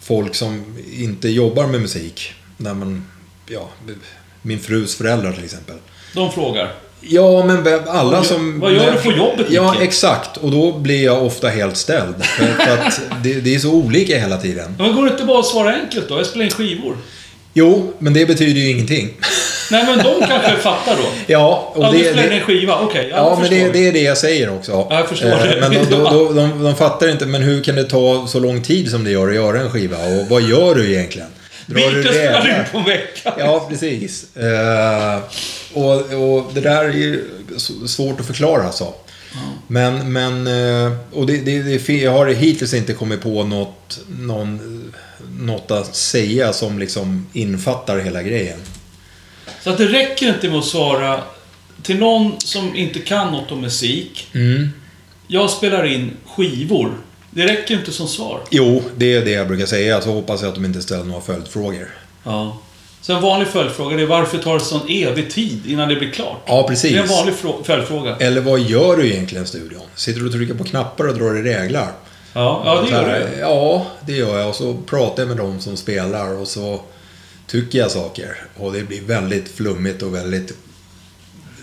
[0.00, 2.32] folk som inte jobbar med musik.
[2.56, 3.06] När man,
[3.46, 3.68] ja,
[4.42, 5.76] min frus föräldrar till exempel.
[6.14, 6.74] De frågar.
[7.00, 8.60] Ja, men vem- alla som...
[8.60, 9.82] vad gör du på jobbet, Ja, Micke?
[9.82, 10.36] exakt.
[10.36, 12.14] Och då blir jag ofta helt ställd.
[12.24, 14.74] För, att det, det är så olika hela tiden.
[14.78, 16.16] Men går det inte bara att svara enkelt då?
[16.16, 16.96] Jag spelar in skivor.
[17.54, 19.10] Jo, men det betyder ju ingenting.
[19.70, 21.02] Nej, men de kanske fattar då.
[21.26, 22.78] Ja, och Ja, du det, spelar in en skiva.
[22.82, 24.72] Okej, ja, Ja, jag men det, det är det jag säger också.
[24.72, 25.56] Ja, jag förstår Eh, det.
[25.60, 28.90] Men de, de, de, de, fattar inte, men hur kan det ta så lång tid
[28.90, 29.96] som det gör att göra en skiva?
[29.96, 31.28] Och vad gör du egentligen?
[31.66, 33.32] Drar du Vilka spelar du på en vecka?
[33.38, 34.36] Ja, precis.
[34.36, 35.18] Eh,
[35.76, 37.24] och, och det där är ju
[37.86, 38.94] svårt att förklara alltså.
[39.66, 44.92] Men, men eh, och det, det, det, jag har hittills inte kommit på något, någon,
[45.38, 48.58] något att säga som liksom infattar hela grejen.
[49.62, 51.22] Så att det räcker inte med att svara
[51.82, 54.28] till någon som inte kan något om musik.
[54.34, 54.68] Mm.
[55.26, 56.92] Jag spelar in skivor.
[57.30, 58.40] Det räcker inte som svar.
[58.50, 60.00] Jo, det är det jag brukar säga.
[60.00, 61.94] Så hoppas jag att de inte ställer några följdfrågor.
[62.24, 62.60] Ja.
[63.06, 66.42] Så en vanlig följdfråga är varför tar det sån evig tid innan det blir klart?
[66.46, 66.92] Ja, precis.
[66.92, 68.16] Det är en vanlig frå- följdfråga.
[68.16, 69.80] Eller vad gör du egentligen i studion?
[69.94, 71.92] Sitter du och trycker på knappar och drar i reglar?
[72.32, 73.38] Ja, ja det gör det.
[73.40, 74.48] Ja, det gör jag.
[74.48, 76.80] Och så pratar jag med dem som spelar och så
[77.46, 78.36] tycker jag saker.
[78.56, 80.52] Och det blir väldigt flummigt och väldigt...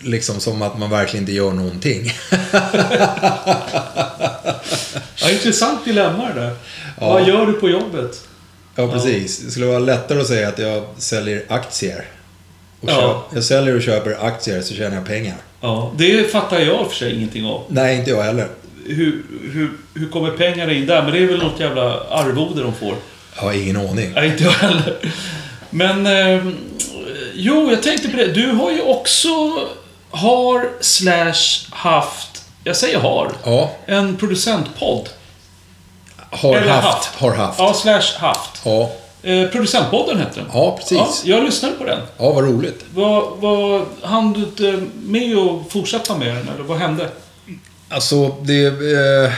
[0.03, 2.11] Liksom som att man verkligen inte gör någonting.
[5.21, 6.55] Ja, intressant dilemma det där.
[6.99, 7.09] Ja.
[7.13, 8.27] Vad gör du på jobbet?
[8.75, 9.39] Ja, precis.
[9.39, 12.05] Det skulle vara lättare att säga att jag säljer aktier.
[12.81, 12.95] Och Ja.
[13.29, 15.35] köp, jag säljer och köper aktier så tjänar jag pengar.
[15.61, 17.63] Ja, det fattar jag för sig ingenting av.
[17.67, 18.47] Nej, inte jag heller.
[18.85, 21.03] Hur, hur, hur kommer pengarna in där?
[21.03, 22.95] Men det är väl något jävla arvode de får.
[23.35, 24.11] Jag har ingen aning.
[24.15, 24.97] Nej, inte jag heller.
[25.69, 26.05] Men...
[26.07, 26.53] Eh,
[27.33, 28.27] jo, jag tänkte på det.
[28.27, 29.27] Du har ju också...
[30.11, 32.43] Har slash haft...
[32.63, 33.31] Jag säger har.
[33.43, 35.09] Ja, En producentpodd.
[36.33, 36.87] Har Eller haft.
[36.87, 37.15] haft.
[37.15, 37.59] Har haft.
[37.59, 38.61] Ja, slash haft.
[38.65, 38.91] Ja,
[39.25, 40.49] Eh, producentpodden heter den.
[40.53, 40.97] ja precis.
[41.25, 41.99] Ja, jag lyssnade på den.
[42.17, 42.85] Ja, vad roligt.
[42.95, 46.47] Vad, vad, hann du inte med att fortsätta med den?
[46.55, 47.09] Eller vad hände?
[47.89, 48.65] Alltså, det...
[48.65, 49.33] Eh,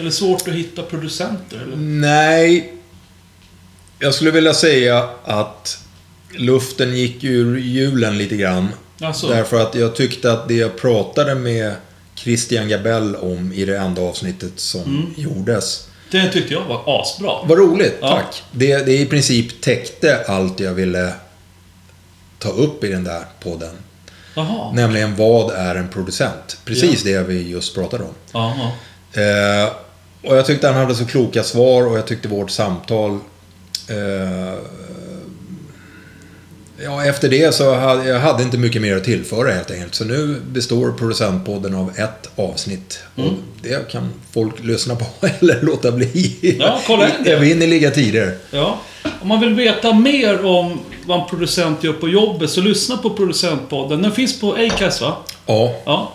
[0.00, 1.56] Eller svårt att hitta producenter?
[1.56, 1.76] Eller?
[1.76, 2.74] nej.
[3.98, 5.78] Jag skulle vilja säga att
[6.36, 8.68] luften gick ur hjulen lite grann.
[9.00, 11.74] Alltså, Därför att jag tyckte att det jag pratade med
[12.14, 15.14] Christian Gabell om i det enda avsnittet som Mm.
[15.16, 15.86] gjordes.
[16.10, 17.32] Det tyckte jag var asbra.
[17.44, 18.08] Vad roligt, Ja.
[18.08, 18.42] tack.
[18.52, 21.12] Det, det i princip täckte allt jag ville
[22.38, 23.76] ta upp i den där podden.
[24.34, 24.72] Jaha.
[24.72, 26.58] Nämligen vad är en producent?
[26.64, 28.10] Precis det vi just pratade om.
[28.32, 28.54] Ja,
[29.12, 29.20] ja.
[29.22, 29.68] Eh,
[30.30, 33.10] och jag tyckte han hade så kloka svar och jag tyckte vårt samtal...
[33.88, 34.58] Eh,
[36.84, 39.94] Ja, efter det så hade jag hade inte mycket mer att tillföra helt enkelt.
[39.94, 42.98] Så nu består producentpodden av ett avsnitt.
[43.16, 43.34] Mm.
[43.62, 45.06] det kan folk lyssna på
[45.40, 46.56] eller låta bli.
[46.60, 47.32] Ja, kolla in det.
[47.32, 48.36] Evinnerliga tider.
[48.50, 48.80] Ja.
[49.20, 53.10] Om man vill veta mer om vad en producent gör på jobbet så lyssna på
[53.10, 54.02] Producentpodden.
[54.02, 55.16] Den finns på Acast va?
[55.46, 56.12] Ja, Ja.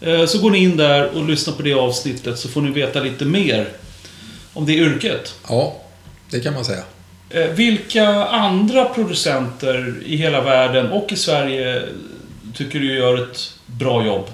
[0.00, 3.00] Eh, Så går ni in där och lyssnar på det avsnittet så får ni veta
[3.00, 3.68] lite mer
[4.52, 5.34] om det yrket.
[5.48, 5.76] ja,
[6.30, 6.82] det kan man säga.
[7.34, 11.82] Eh, Vilka andra producenter i hela världen och i Sverige
[12.56, 14.26] tycker du gör ett bra jobb?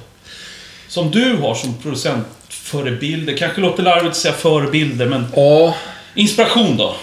[0.88, 3.36] Som du har som producentförebilder.
[3.36, 5.74] Kanske låter larvigt att säga förebilder, men Ja,
[6.14, 6.94] inspiration då?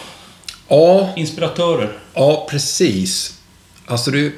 [0.67, 1.97] ja, Inspiratörer?
[2.13, 3.33] ja precis.
[3.85, 4.31] Alltså det,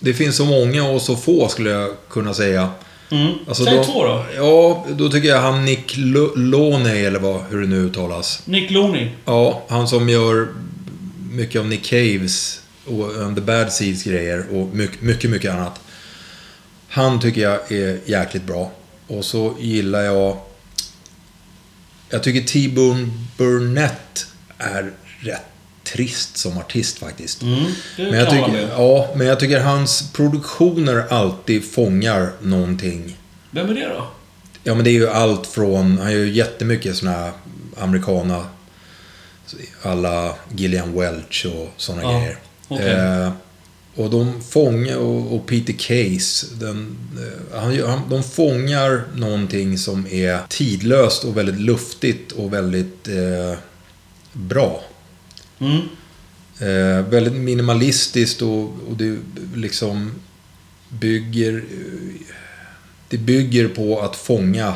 [0.00, 2.68] det finns så många och så få skulle jag kunna säga.
[3.10, 3.32] Mm.
[3.48, 4.24] Alltså Säg då- två då.
[4.36, 8.42] Ja, då tycker jag han Nick Lo- Loney, eller vad, hur det nu uttalas.
[8.44, 9.08] Nick Looney.
[9.24, 10.48] Ja, han som gör
[11.34, 15.80] mycket av Nick Caves och The Bad Seeds grejer och mycket, mycket, mycket annat.
[16.88, 18.72] Han tycker jag är jäkligt bra.
[19.06, 20.38] Och så gillar jag...
[22.10, 24.26] Jag tycker T-Bone Burnett
[24.58, 25.42] är rätt
[25.84, 27.42] trist som artist faktiskt.
[27.42, 27.64] Mm,
[27.96, 33.16] Men jag, tycker, ja, men jag tycker hans produktioner alltid fångar någonting.
[33.50, 34.06] Vem är det då?
[34.64, 37.32] Ja men det är ju allt från, han gör ju jättemycket såna här
[37.76, 38.46] americana,
[39.82, 42.38] alla Gillian Welch och såna Ja, grejer.
[42.68, 42.90] okej.
[42.90, 43.32] Eh,
[43.96, 46.96] och de fångar, och, och Peter Case, den,
[47.52, 53.58] eh, han, han, de fångar någonting som är tidlöst och väldigt luftigt och väldigt eh,
[54.32, 54.84] bra.
[55.58, 55.80] Mm.
[56.58, 59.18] Eh, väldigt minimalistiskt och, och det
[59.54, 60.12] liksom
[60.88, 61.64] bygger...
[63.08, 64.74] Det bygger på att fånga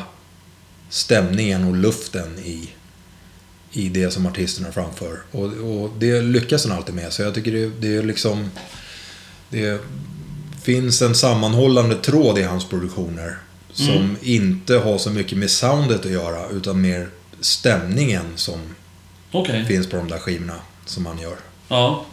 [0.88, 2.68] stämningen och luften i,
[3.72, 5.18] i det som artisterna framför.
[5.30, 7.12] Och, och det lyckas han alltid med.
[7.12, 8.50] Så jag tycker det, det är liksom...
[9.50, 9.80] Det
[10.62, 13.36] finns en sammanhållande tråd i hans produktioner.
[13.72, 14.16] Som Mm.
[14.22, 17.08] inte har så mycket med soundet att göra, utan mer
[17.40, 18.60] stämningen som
[19.32, 19.64] Okej.
[19.64, 20.54] finns på de där skivorna
[20.86, 21.36] som han gör.
[21.68, 22.04] Ja.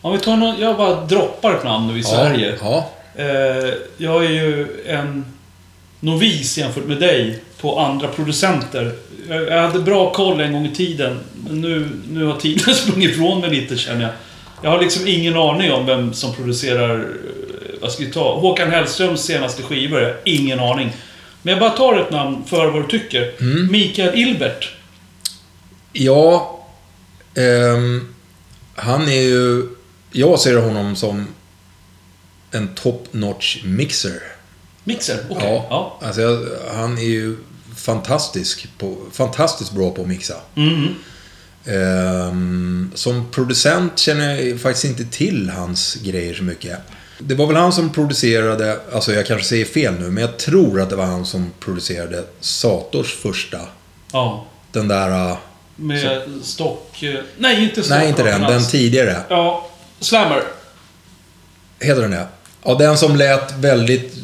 [0.00, 2.54] Om vi tar någon, jag bara droppar ett namn nu i Sverige.
[2.60, 5.24] Ja, Eh, jag är ju en
[6.00, 8.94] novis jämfört med dig på andra producenter.
[9.28, 11.20] Jag, hade bra koll en gång i tiden.
[11.48, 14.10] Men nu, nu har tiden sprungit ifrån mig lite känner jag.
[14.62, 16.98] Jag har liksom ingen aning om vem som producerar...
[16.98, 17.04] eh,
[17.80, 18.38] Vad ska vi ta?
[18.40, 20.00] Håkan Hellströms senaste skivor.
[20.00, 20.92] Jag har ingen aning.
[21.42, 23.32] Men jag bara tar ett namn för vad du tycker.
[23.40, 23.72] Mm.
[23.72, 24.72] Mikael Ilbert.
[25.92, 26.60] ja
[27.34, 28.08] ehm,
[28.74, 29.68] han är ju...
[30.12, 31.26] Jag ser honom som
[32.50, 34.22] en top notch mixer.
[34.84, 35.16] Mixer?
[35.30, 35.46] Okej.
[35.48, 36.06] Ja, Ja.
[36.06, 37.36] Alltså, han är ju
[37.86, 40.34] fantastisk, på, fantastiskt bra på att mixa.
[40.56, 40.94] Mm.
[41.64, 46.78] Ehm, som producent känner jag faktiskt inte till hans grejer så mycket.
[47.18, 50.80] Det var väl han som producerade, alltså jag kanske säger fel nu, men jag tror
[50.80, 53.58] att det var han som producerade Sators första.
[54.12, 54.46] ja.
[54.72, 55.30] Den där...
[55.30, 55.36] äh,
[55.76, 57.02] Med stock...
[57.02, 57.98] eh, Nej, inte stock.
[57.98, 58.40] nej, inte den.
[58.40, 59.20] Den tidigare.
[59.28, 59.68] Ja.
[60.00, 60.42] Slammer.
[61.80, 62.26] Heter den det?
[62.64, 64.14] Ja, den som lät väldigt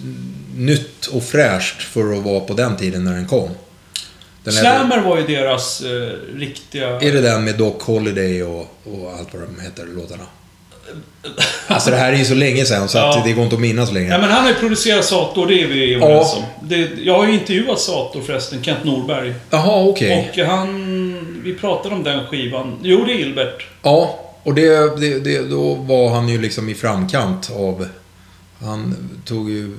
[0.56, 3.50] nytt och fräscht för att vara på den tiden när den kom.
[4.44, 6.88] Den Slammer var ju deras eh, riktiga...
[7.00, 10.24] Är det den med Doc Holiday och, och allt vad de heter, låtarna?
[11.66, 13.22] Alltså det här är ju så länge sedan så att Ja.
[13.26, 14.08] det går inte att minnas längre.
[14.10, 16.42] Ja, men han har ju producerat Sator, det är vi överens om.
[16.68, 19.34] Det, jag har ju intervjuat Sator förresten, Kent Norberg.
[19.50, 20.30] Jaha, okej.
[20.32, 21.40] Och han...
[21.44, 22.78] Vi pratade om den skivan.
[22.82, 23.66] Jo, det är Ilbert.
[23.82, 27.86] Ja, och det, det, det, då var han ju liksom i framkant av...
[28.62, 29.76] Han tog ju...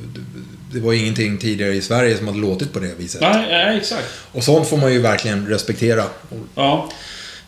[0.73, 3.21] Det var ingenting tidigare i Sverige som hade låtit på det viset.
[3.21, 4.05] Nej, nej, exakt.
[4.31, 6.03] Och sånt får man ju verkligen respektera.
[6.55, 6.89] Ja.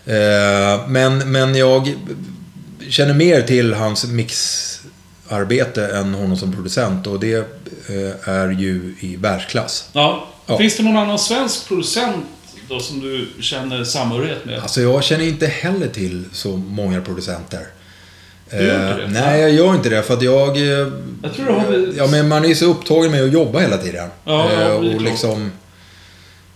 [0.06, 1.94] Eh, men, men jag
[2.90, 7.36] känner mer till hans mixarbete än honom som producent och det
[7.88, 9.90] eh, är ju i världsklass.
[9.94, 10.28] ja.
[10.48, 10.58] Ja.
[10.58, 12.26] Finns det någon annan svensk producent
[12.70, 14.60] då som du känner samhörighet med?
[14.60, 17.68] Alltså jag känner inte heller till så många producenter.
[18.50, 19.20] Du gör inte Eh, det?
[19.22, 20.58] Nej, jag gör inte det för att jag...
[20.58, 20.88] eh,
[21.24, 23.78] Jag tror du har Ja, men man är ju så upptagen med att jobba hela
[23.78, 24.10] tiden.
[24.26, 25.52] Ja, ja, Eh, och liksom...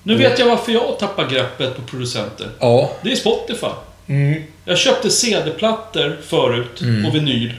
[0.03, 2.47] Nu vet jag varför jag tappar greppet på producenter.
[2.59, 2.91] Ja.
[3.03, 3.67] Det är Spotify.
[4.07, 4.43] Mm.
[4.65, 7.53] Jag köpte CD-plattor förut och vinyl.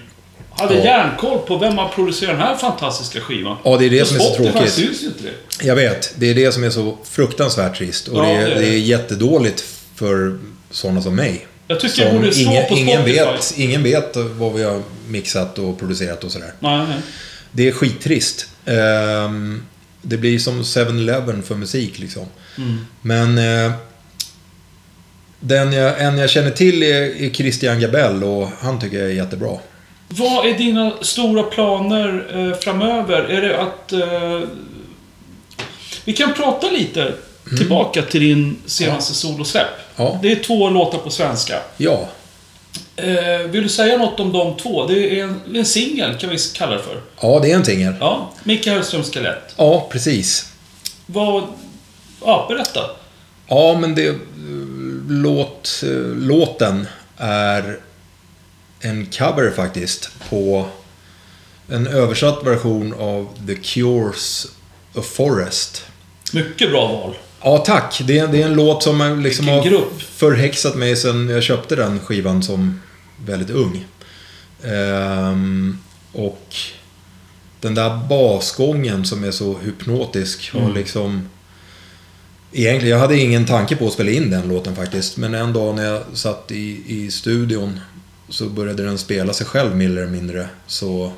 [0.50, 0.84] Hade Ja.
[0.84, 3.56] järnkoll på vem har producerat den här fantastiska skivan.
[3.64, 4.72] Ja, det är det som är så Spotify tråkigt.
[4.72, 5.66] syns ju inte det.
[5.66, 6.14] Jag vet.
[6.16, 8.08] Det är det som är så fruktansvärt trist.
[8.08, 8.66] Och Ja, det, är, det är det det.
[8.74, 9.64] är jättedåligt
[9.94, 10.38] för
[10.70, 11.46] sådana som mig.
[11.70, 13.20] Jag tycker Som borde slå ingen, på ingen, Spotify.
[13.20, 16.52] vet, ingen vet vad vi har mixat och producerat och sådär.
[16.58, 16.98] Nej, nej.
[17.52, 18.46] Det är skittrist.
[18.66, 19.62] Ehm,
[20.02, 22.26] det blir som 7-Eleven för musik liksom.
[22.58, 22.86] Mm.
[23.02, 23.72] Men eh,
[25.40, 29.14] den jag, en jag känner till är, är Christian Gabell och han tycker jag är
[29.14, 29.58] jättebra.
[30.08, 33.22] Vad är dina stora planer eh, framöver?
[33.24, 33.92] Är det att...
[33.92, 34.48] Eh,
[36.04, 37.12] vi kan prata lite
[37.56, 39.66] tillbaka till din senaste solosläpp.
[39.96, 40.18] Ja.
[40.22, 41.54] Det är två låtar på svenska.
[41.76, 42.08] Ja.
[42.96, 44.86] Eh, vill du säga något om de två?
[44.86, 47.00] Det är en, en singel, kan vi kalla det för.
[47.20, 47.94] Ja, det är en singel.
[48.00, 49.54] Ja, Micke Hellströms Skelett.
[49.56, 50.52] Ja, precis.
[51.06, 51.44] Vad...
[52.24, 52.80] Ja, berätta.
[53.46, 54.14] Ja, men det...
[55.08, 55.82] Låt,
[56.16, 56.86] låten
[57.16, 57.78] är
[58.80, 60.66] en cover faktiskt på
[61.68, 64.46] en översatt version av The Cures
[64.94, 65.84] A Forest.
[66.32, 67.14] Mycket bra val.
[67.42, 68.00] Ja, tack.
[68.04, 70.02] Det är, det är en låt som liksom har grupp.
[70.02, 72.80] förhäxat mig sen jag köpte den skivan som
[73.26, 73.86] väldigt ung.
[74.64, 75.78] Ehm,
[76.12, 76.46] och
[77.60, 80.74] den där basgången som är så hypnotisk har Mm.
[80.74, 81.28] liksom...
[82.52, 85.16] Egentligen, jag hade ingen tanke på att spela in den låten faktiskt.
[85.16, 87.80] Men en dag när jag satt i, i studion
[88.28, 90.48] så började den spela sig själv mer eller mindre.
[90.66, 91.12] Så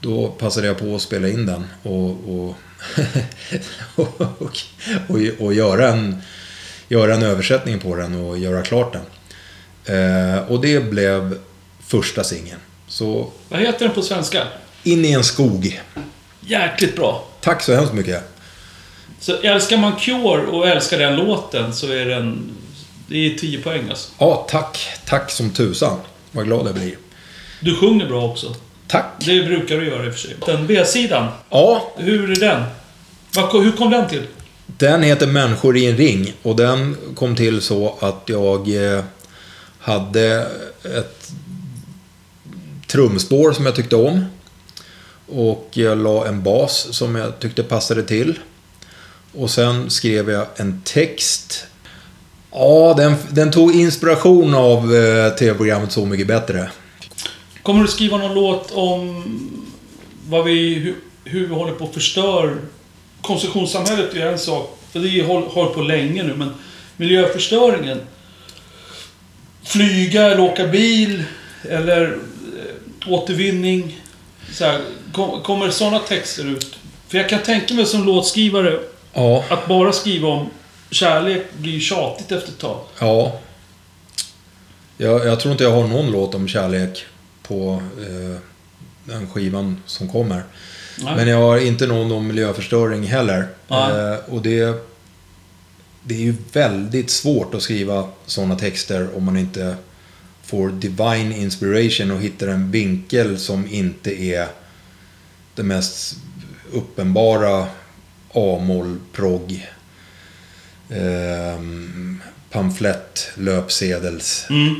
[0.00, 2.56] då passade jag på att spela in den och, och,
[3.94, 4.42] och, och,
[5.08, 6.22] och, och göra, en,
[6.88, 9.02] göra en översättning på den och göra klart den.
[9.88, 11.38] Eh, och det blev
[11.86, 12.60] första singeln.
[12.88, 14.42] Så Vad heter den på svenska?
[14.82, 15.80] In i en skog.
[16.40, 17.24] Jäkligt bra.
[17.40, 18.22] Tack så hemskt mycket.
[19.20, 22.50] Så älskar man Cure och älskar den låten så är den...
[23.06, 24.12] Det är 10 poäng alltså.
[24.18, 24.78] Ja, tack.
[25.04, 25.98] Tack som tusan.
[26.32, 26.96] Vad glad jag blir.
[27.60, 28.54] Du sjunger bra också.
[28.88, 29.04] Tack.
[29.18, 30.36] Det brukar du göra i och för sig.
[30.46, 32.62] Den B-sidan, Ja, hur är den?
[33.52, 34.22] Hur kom den till?
[34.66, 39.04] Den heter Människor i en ring och den kom till så att jag eh,
[39.78, 40.46] hade
[40.84, 41.30] ett
[42.86, 44.24] trumspår som jag tyckte om.
[45.28, 48.38] Och jag la en bas som jag tyckte passade till.
[49.34, 51.66] Och sen skrev jag en text.
[52.52, 56.70] Ja, den, den tog inspiration av eh, tv-programmet Så mycket bättre.
[57.68, 59.24] Kommer du skriva någon låt om
[60.28, 62.56] vad vi, hur, hur vi håller på att förstör
[63.22, 66.54] konsumtionssamhället är en sak, för det har hållit på länge nu, men
[66.96, 68.00] miljöförstöringen.
[69.62, 71.24] Flyga eller åka bil
[71.62, 74.00] eller eh, återvinning.
[74.52, 74.80] Så här,
[75.12, 76.78] kom, kommer sådana texter ut?
[77.08, 78.80] För jag kan tänka mig som låtskrivare
[79.12, 80.50] Ja, att bara skriva om
[80.90, 82.80] kärlek blir tjatigt efter ett tag.
[82.98, 83.40] Ja.
[84.96, 87.06] Jag, jag tror inte jag har någon låt om kärlek
[87.48, 88.40] på eh,
[89.04, 90.42] den skivan som kommer.
[90.98, 91.16] Nej.
[91.16, 93.48] Men jag har inte någon om miljöförstöring heller.
[93.70, 94.86] Eh, och det,
[96.02, 99.76] det är ju väldigt svårt att skriva sådana texter om man inte
[100.42, 104.46] får divine inspiration och hittar en vinkel som inte är
[105.54, 106.16] det mest
[106.72, 107.66] uppenbara
[108.32, 109.68] A-moll, progg,
[110.90, 114.46] ehm, pamflett, löpsedels.
[114.50, 114.74] Mm.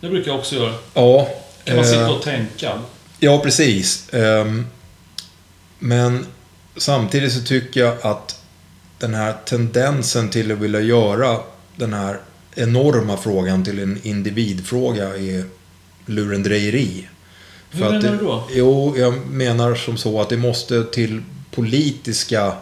[0.02, 0.74] Det brukar jag också göra.
[0.94, 1.28] Ja.
[1.64, 2.80] Kan man eh, sitta och tänka.
[3.20, 4.14] Ja, precis.
[4.14, 4.66] Ehm,
[5.80, 6.26] Men
[6.78, 8.42] samtidigt så tycker jag att
[9.00, 11.40] den här tendensen till att vilja göra
[11.76, 12.20] den här
[12.56, 15.46] enorma frågan till en individfråga är
[16.06, 17.08] lurendrejeri.
[17.72, 18.48] Hur menar du då?
[18.52, 22.54] Jo, jag menar som så att det måste till politiska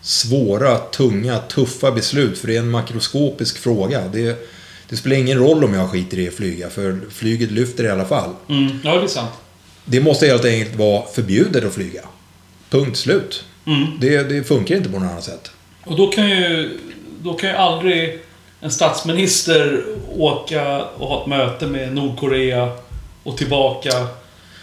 [0.00, 2.38] svåra, tunga, tuffa beslut.
[2.38, 4.08] För det är en makroskopisk fråga.
[4.12, 4.48] Det,
[4.88, 8.04] det spelar ingen roll om jag skiter i att flyga, för flyget lyfter i alla
[8.04, 8.30] fall.
[8.48, 8.78] Mm.
[8.84, 9.30] Ja, det är sant.
[9.84, 12.02] Det måste helt enkelt vara förbjudet att flyga.
[12.70, 13.44] Punkt slut.
[13.66, 13.86] Mm.
[14.00, 15.50] Det, det funkar inte på något annat sätt.
[15.84, 16.78] Och då kan ju...
[17.22, 18.18] Då kan ju aldrig
[18.60, 19.84] en statsminister
[20.16, 22.72] åka och ha ett möte med Nordkorea
[23.22, 24.06] och tillbaka.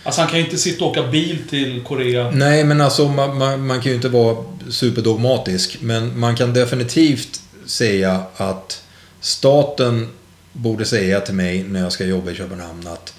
[0.03, 2.31] Alltså han kan ju inte sitta och åka bil till Korea.
[2.31, 4.37] Nej, men alltså man, man, man kan ju inte vara
[4.69, 5.77] superdogmatisk.
[5.81, 8.82] Men man kan definitivt säga att
[9.23, 10.07] staten
[10.53, 13.13] borde säga till mig när jag ska jobba i Köpenhamn att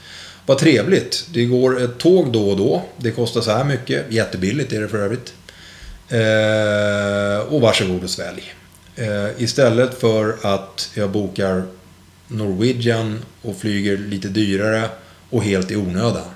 [0.46, 2.82] vad trevligt, det går ett tåg då och då.
[2.96, 4.12] Det kostar så här mycket.
[4.12, 5.34] Jättebilligt är det för övrigt.
[6.08, 8.54] Eh, och varsågod och svälj.
[8.96, 11.62] Eh, istället för att jag bokar
[12.28, 14.88] Norwegian och flyger lite dyrare
[15.30, 16.30] och helt i onödan.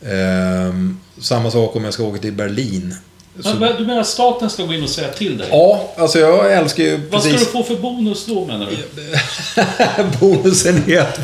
[0.00, 0.74] Eh,
[1.20, 2.94] samma sak om jag ska åka till Berlin.
[3.40, 5.48] Så, Men, du menar att staten ska gå in och säga till dig?
[5.50, 8.76] ja, alltså jag älskar ju Vad ska du få för bonus då menar du?
[10.20, 11.20] bonusen, är att,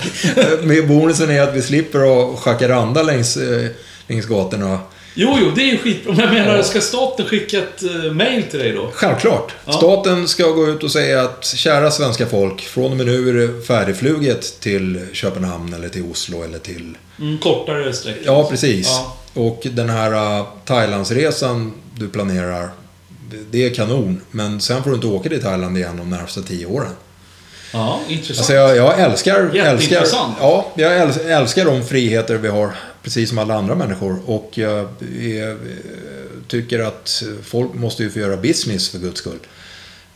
[0.65, 3.71] med bonusen är att vi slipper ha jacaranda längs, eh,
[4.07, 4.79] längs gatorna.
[5.15, 6.13] Jo, jo, det är ju skitbra.
[6.15, 8.91] Men jag menar, ska staten skicka ett uh, mail till dig då?
[8.95, 9.53] Självklart.
[9.67, 9.73] Ja.
[9.73, 13.35] Staten ska gå ut och säga att kära svenska folk, från och med nu är
[13.47, 16.97] det färdigfluget till Köpenhamn eller till Oslo eller till...
[17.21, 18.23] Mm, kortare sträckor.
[18.27, 18.87] Ja, precis.
[18.89, 19.17] Ja.
[19.35, 22.69] Och den här uh, Thailandsresan du planerar,
[23.31, 24.21] det- det är kanon.
[24.31, 26.93] Men sen får du inte åka till Thailand igen de närmsta tio åren.
[27.73, 28.39] Ja, intressant.
[28.39, 30.07] Alltså jag, jag älskar, älskar,
[30.41, 34.21] ja, jag äls- älskar de friheter vi har, precis som alla andra människor.
[34.27, 35.57] Och jag eh,
[36.49, 39.39] tycker att folk måste ju få göra business för guds skull.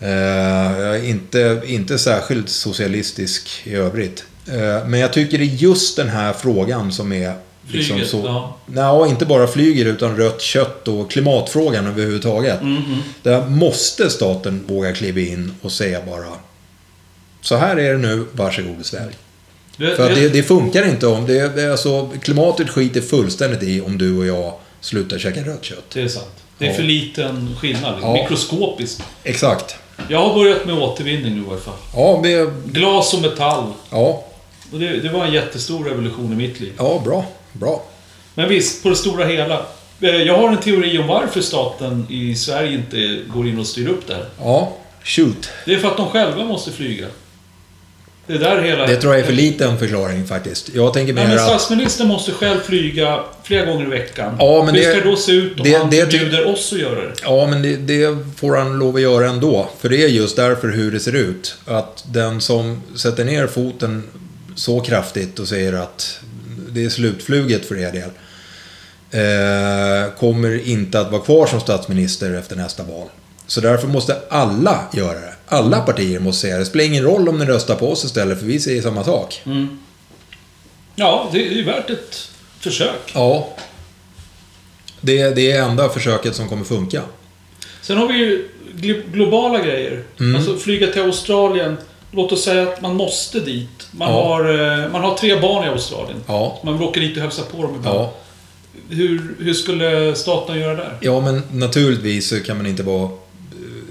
[0.00, 0.08] Eh,
[0.80, 4.24] jag är inte, inte särskilt socialistisk i övrigt.
[4.46, 7.32] Eh, men jag tycker det är just den här frågan som är
[7.68, 8.22] liksom Flyget, så...
[8.24, 8.56] ja.
[8.66, 12.62] Nej, inte bara flyger utan rött kött och klimatfrågan överhuvudtaget.
[12.62, 13.02] Mhm.
[13.22, 16.26] Där måste staten våga kliva in och säga bara
[17.46, 19.12] Så här är det nu, varsågod och svälj.
[19.76, 23.62] Det, För det, det, det funkar inte om det, det är alltså, klimatet skiter fullständigt
[23.62, 25.84] i om du och jag slutar käka rött kött.
[25.92, 26.44] det är sant.
[26.58, 27.94] Det är för liten skillnad.
[28.02, 28.12] Ja.
[28.12, 29.02] Mikroskopiskt.
[29.24, 29.76] Exakt.
[30.08, 31.74] Jag har börjat med återvinning nu i alla fall.
[31.94, 33.72] Ja, vi, Glas och metall.
[33.90, 34.24] ja,
[34.72, 36.72] Och det, det var en jättestor revolution i mitt liv.
[36.78, 37.82] ja, bra, bra.
[38.34, 39.66] Men visst, på det stora hela.
[40.00, 43.88] Eh, Jag har en teori om varför staten i Sverige inte går in och styr
[43.88, 44.28] upp det här.
[44.38, 44.72] Ja,
[45.04, 45.48] shoot.
[45.66, 47.06] Det är för att de själva måste flyga.
[48.26, 48.86] Det är där hela...
[48.86, 50.68] Det tror jag är för liten förklaring faktiskt.
[50.74, 51.48] Jag tänker Nej, mer men att...
[51.60, 54.36] statsministern måste själv flyga flera gånger i veckan.
[54.38, 56.46] Ja, men Hur det- ska det då se ut om det- han det ty- förbjuder
[56.48, 57.12] oss att göra det?
[57.22, 59.68] Ja, men det, det får han lov att göra ändå.
[59.80, 61.54] För det är just därför hur det ser ut.
[61.66, 64.02] Att den som sätter ner foten
[64.54, 66.20] så kraftigt och säger att
[66.70, 68.10] det är slutfluget för er del.
[69.10, 73.06] Eh, kommer inte att vara kvar som statsminister efter nästa val.
[73.46, 75.32] Så därför måste alla göra det.
[75.48, 76.60] Alla partier måste säga det.
[76.60, 79.42] Det spelar ingen roll om ni röstar på oss istället, för vi säger samma sak.
[79.46, 79.78] Mm.
[80.94, 82.30] Ja, det är ju värt ett
[82.60, 83.12] försök.
[83.14, 83.48] Ja.
[85.00, 87.02] Det, det är enda försöket som kommer funka.
[87.82, 90.02] Sen har vi ju gl- globala grejer.
[90.20, 90.36] Mm.
[90.36, 91.76] Alltså flyga till Australien.
[92.10, 93.88] Låt oss säga att man måste dit.
[93.90, 94.22] Man, Ja.
[94.24, 94.44] har,
[94.84, 96.18] eh, man har tre barn i Australien.
[96.26, 96.58] Ja.
[96.64, 97.98] Man åka dit och hälsa på dem ibland.
[97.98, 98.14] Ja.
[98.90, 100.98] Hur, hur skulle staten göra där?
[101.00, 103.10] Ja, men naturligtvis så kan man inte vara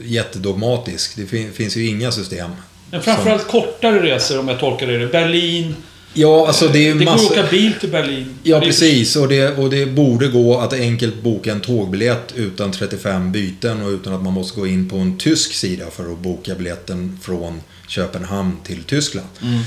[0.05, 1.15] jättedogmatisk.
[1.15, 2.51] Det fin- finns ju inga system.
[2.91, 5.07] Men framförallt kortare resor om jag tolkar det.
[5.07, 5.75] Berlin.
[6.17, 8.37] Ja, alltså det är ju det går att åka bil till Berlin.
[8.43, 9.15] Ja, precis.
[9.15, 13.89] Och det, och det borde gå att enkelt boka en tågbiljett utan 35 byten och
[13.89, 17.61] utan att man måste gå in på en tysk sida för att boka biljetten från
[17.87, 19.27] Köpenhamn till Tyskland.
[19.41, 19.59] Mm.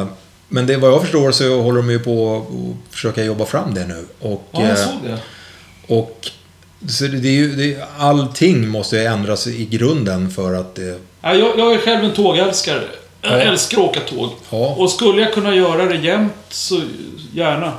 [0.00, 0.06] Eh,
[0.48, 3.86] men det, vad jag förstår så håller de ju på att försöka jobba fram det
[3.86, 4.06] nu.
[4.20, 5.18] Och, Ja, jag eh, såg det.
[5.94, 6.30] och
[6.88, 10.98] så det, det är ju, det, allting måste ju ändras i grunden för att det...
[11.22, 12.82] Ja, jag, jag är själv en tågälskare.
[13.22, 13.36] Jag Ja.
[13.40, 14.30] älskar att åka tåg.
[14.50, 14.74] Ja.
[14.78, 16.80] Och skulle jag kunna göra det jämt så
[17.34, 17.72] gärna.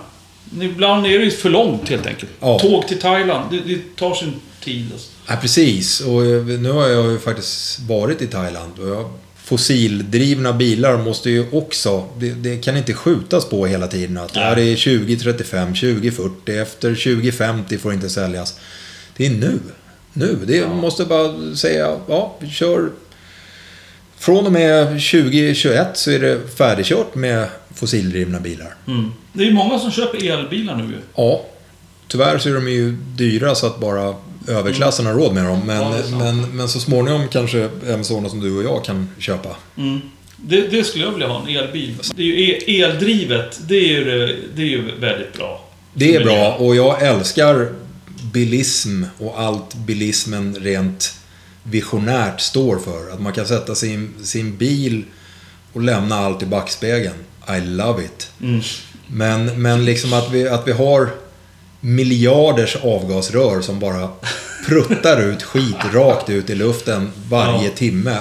[0.62, 2.32] Ibland är det ju för långt helt enkelt.
[2.40, 2.60] Ja.
[2.60, 4.34] Tåg till Thailand, det, det tar sin
[4.64, 4.90] tid.
[4.94, 5.08] Alltså.
[5.28, 6.00] Ja, precis.
[6.02, 8.80] Och eh, nu har jag ju faktiskt varit i Thailand.
[8.80, 12.04] Och fossildrivna bilar måste ju också...
[12.18, 14.18] Det, det kan inte skjutas på hela tiden.
[14.18, 18.56] Att det är 2035, 2040, efter 2050 får inte säljas.
[19.18, 19.60] Det är nu.
[20.14, 20.38] Nu.
[20.48, 20.74] Det Ja.
[20.74, 22.90] måste bara säga, ja, vi kör...
[24.18, 28.74] Från och med 2021 så är det färdigkört med fossildrivna bilar.
[28.88, 29.12] Mm.
[29.34, 30.98] Det är ju många som köper elbilar nu ju.
[31.16, 31.46] Ja.
[32.08, 34.16] Tyvärr så är de ju dyra så att bara
[34.48, 35.62] överklassen har råd med dem.
[35.66, 39.50] Men, Ja, men, men så småningom kanske även sådana som du och jag kan köpa.
[39.78, 40.02] Mm.
[40.38, 41.94] Det, det skulle jag vilja ha, en elbil.
[42.16, 44.04] Det är ju e- eldrivet, det är ju,
[44.56, 45.70] det- är ju väldigt bra.
[45.94, 47.70] Det är bra och jag älskar
[48.36, 51.14] bilism och allt bilismen rent
[51.64, 53.14] visionärt står för.
[53.14, 55.04] Att man kan sätta sin, sin bil
[55.74, 57.16] och lämna allt i backspegeln.
[57.58, 58.32] I love it.
[58.42, 58.62] Mm.
[59.08, 61.10] Men, men liksom att vi, att vi har
[61.80, 64.10] miljarders avgasrör som bara
[64.68, 67.76] pruttar ut skit rakt ut i luften varje Ja.
[67.76, 68.18] timme.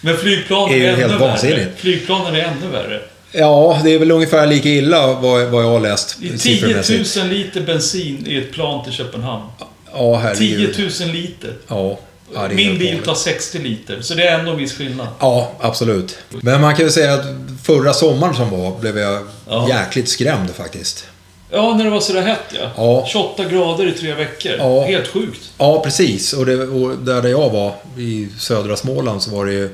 [0.00, 1.72] Men flygplanen är är, ju ännu helt värre.
[1.76, 3.02] Flygplanen är ännu värre.
[3.38, 6.38] Ja, det är väl ungefär lika illa vad, vad jag har läst Det är 10
[6.38, 7.16] siffermässigt.
[7.16, 9.44] 000 liter bensin i ett plan till Köpenhamn.
[9.92, 10.76] Ja, herregud.
[10.76, 11.52] 10 000 liter.
[11.68, 11.98] Ja.
[12.34, 15.06] ja Min bil tar 60 liter, så det är ändå en viss skillnad.
[15.20, 16.18] Ja, absolut.
[16.42, 17.24] Men man kan ju säga att
[17.64, 19.68] förra sommaren som var blev jag Ja.
[19.68, 21.06] jäkligt skrämd faktiskt.
[21.50, 22.70] Ja, när det var sådär hett ja.
[22.76, 23.06] Ja.
[23.08, 24.52] 28 grader i tre veckor.
[24.58, 24.84] Ja.
[24.84, 25.40] Helt sjukt.
[25.58, 26.32] Ja, precis.
[26.32, 29.70] Och, det, och där jag var, i södra Småland, så var det ju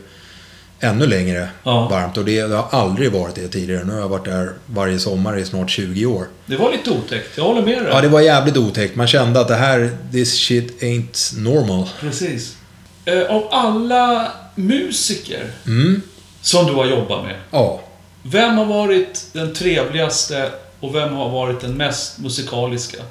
[0.83, 1.89] ännu längre Ja.
[1.89, 2.17] varmt.
[2.17, 3.85] Och det, det har aldrig varit det tidigare.
[3.85, 6.27] Nu har jag varit där varje sommar i snart 20 år.
[6.47, 7.93] Det var lite otäckt, jag håller med dig.
[7.93, 8.97] Ja, det var jävligt otäckt.
[8.97, 11.89] Man kände att det här, this shit ain't normal.
[12.01, 12.57] Precis.
[13.05, 16.03] Eh, av alla musiker Mm,
[16.41, 17.81] som du har jobbat med, ja.
[18.23, 23.03] vem har varit den trevligaste Och vem har varit den mest musikaliska?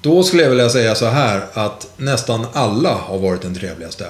[0.00, 4.06] Då skulle jag vilja säga så här att nästan alla har varit den trevligaste.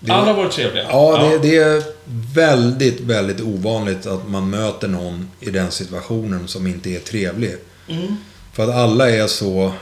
[0.00, 0.84] Det- Alla har varit trevliga.
[0.90, 1.82] Ja, det, det är
[2.34, 7.54] väldigt, väldigt ovanligt att man möter någon i den situationen som inte är trevlig.
[7.88, 8.16] Mm.
[8.52, 9.72] För att alla är så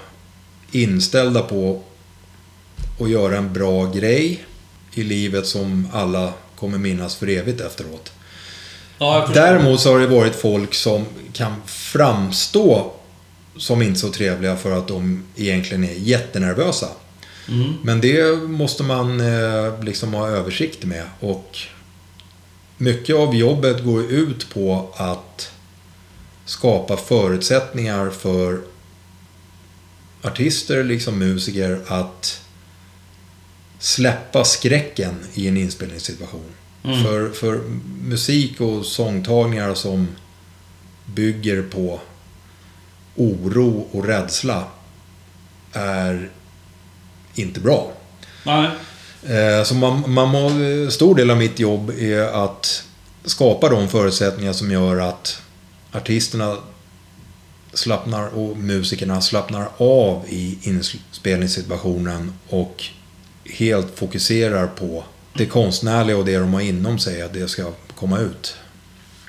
[0.71, 1.83] inställda på
[3.01, 4.45] att göra en bra grej
[4.95, 8.13] i livet som alla kommer minnas för evigt efteråt.
[8.99, 9.31] Ja.
[9.35, 12.93] Däremot så har det varit folk som kan framstå
[13.57, 16.89] som inte så trevliga för att de egentligen är jättenervösa.
[17.49, 17.75] Mm.
[17.83, 21.05] Men det måste man eh, liksom ha översikt med.
[21.21, 21.59] Och
[22.77, 25.51] mycket av jobbet går ut på att
[26.45, 28.61] skapa förutsättningar för
[30.23, 32.41] artister, liksom musiker, att
[33.79, 36.51] släppa skräcken i en inspelningssituation.
[36.85, 37.03] Mm.
[37.05, 37.61] För, för
[38.03, 40.09] musik och sångtagningar som
[41.05, 42.01] bygger på
[43.17, 44.65] oro och rädsla
[45.73, 46.31] är
[47.35, 47.93] inte bra.
[48.43, 48.71] Nej.
[49.27, 50.51] Eh, Så man, man må,
[50.91, 52.85] stor del av mitt jobb är att
[53.25, 55.43] skapa de förutsättningar som gör att
[55.93, 56.57] artisterna
[57.73, 62.85] slappnar och musikerna slappnar av i inspelningssituationen och
[63.45, 68.19] helt fokuserar på det konstnärliga och det de har inom sig, att det ska komma
[68.19, 68.57] ut.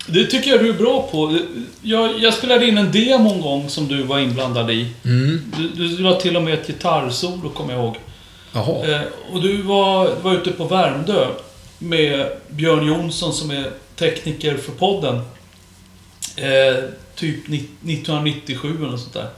[0.08, 1.40] Det tycker jag du är bra på.
[1.82, 4.88] Jag, jag spelade in en demo en gång som du var inblandad i.
[5.06, 5.42] Mm.
[5.58, 7.96] Du, du, var till och med ett gitarrsolo, kommer jag ihåg.
[8.54, 8.88] Jaha.
[8.92, 9.02] Eh,
[9.32, 11.28] och du var, var ute på Värmdö
[11.80, 15.16] med Björn Jonsson som är tekniker för podden.
[16.36, 16.84] Eh,
[17.16, 19.30] typ ni- 1997 eller något sånt där.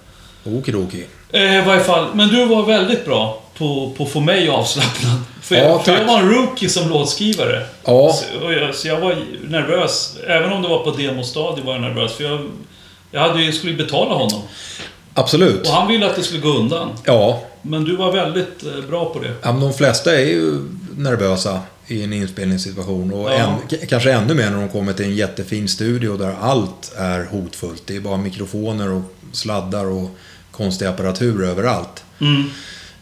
[0.45, 1.05] Okidoki.
[1.31, 5.17] Eh, I varje fall, men du var väldigt bra på, på att få mig avslappnad.
[5.41, 6.01] För, Ja, jag, för tack.
[6.01, 7.65] jag var en rookie som låtskrivare.
[7.85, 9.15] Ja, Så, jag, så jag var
[9.49, 10.17] nervös.
[10.27, 12.13] Även om det var på demostadiet var jag nervös.
[12.13, 12.39] För jag,
[13.11, 14.41] jag hade, ju- skulle betala honom.
[15.13, 15.61] absolut.
[15.67, 16.89] Och han ville att det skulle gå undan.
[17.03, 19.33] Ja, Men du var väldigt eh, bra på det.
[19.41, 20.53] Ja, men de flesta är ju
[20.97, 23.13] nervösa i en inspelningssituation.
[23.13, 23.55] Och Ja.
[23.69, 27.83] k- kanske ännu mer när de kommer till en jättefin studio där allt är hotfullt.
[27.85, 29.01] Det är bara mikrofoner och
[29.31, 30.09] sladdar och
[30.51, 32.03] konstig apparatur överallt.
[32.21, 32.49] Mm.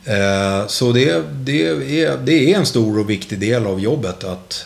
[0.06, 4.66] Eh, så det, det, är, det är en stor och viktig del av jobbet att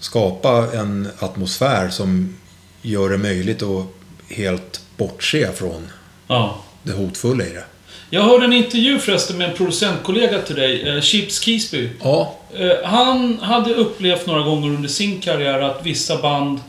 [0.00, 2.36] skapa en atmosfär som
[2.82, 3.86] gör det möjligt att
[4.28, 5.88] helt bortse från
[6.28, 6.58] Ja.
[6.82, 7.64] det hotfulla i det.
[8.10, 11.90] Jag hörde en intervju förresten med en producentkollega till dig, eh, Chips Keesby.
[12.02, 16.60] Ja, Eh, han hade upplevt några gånger under sin karriär att vissa band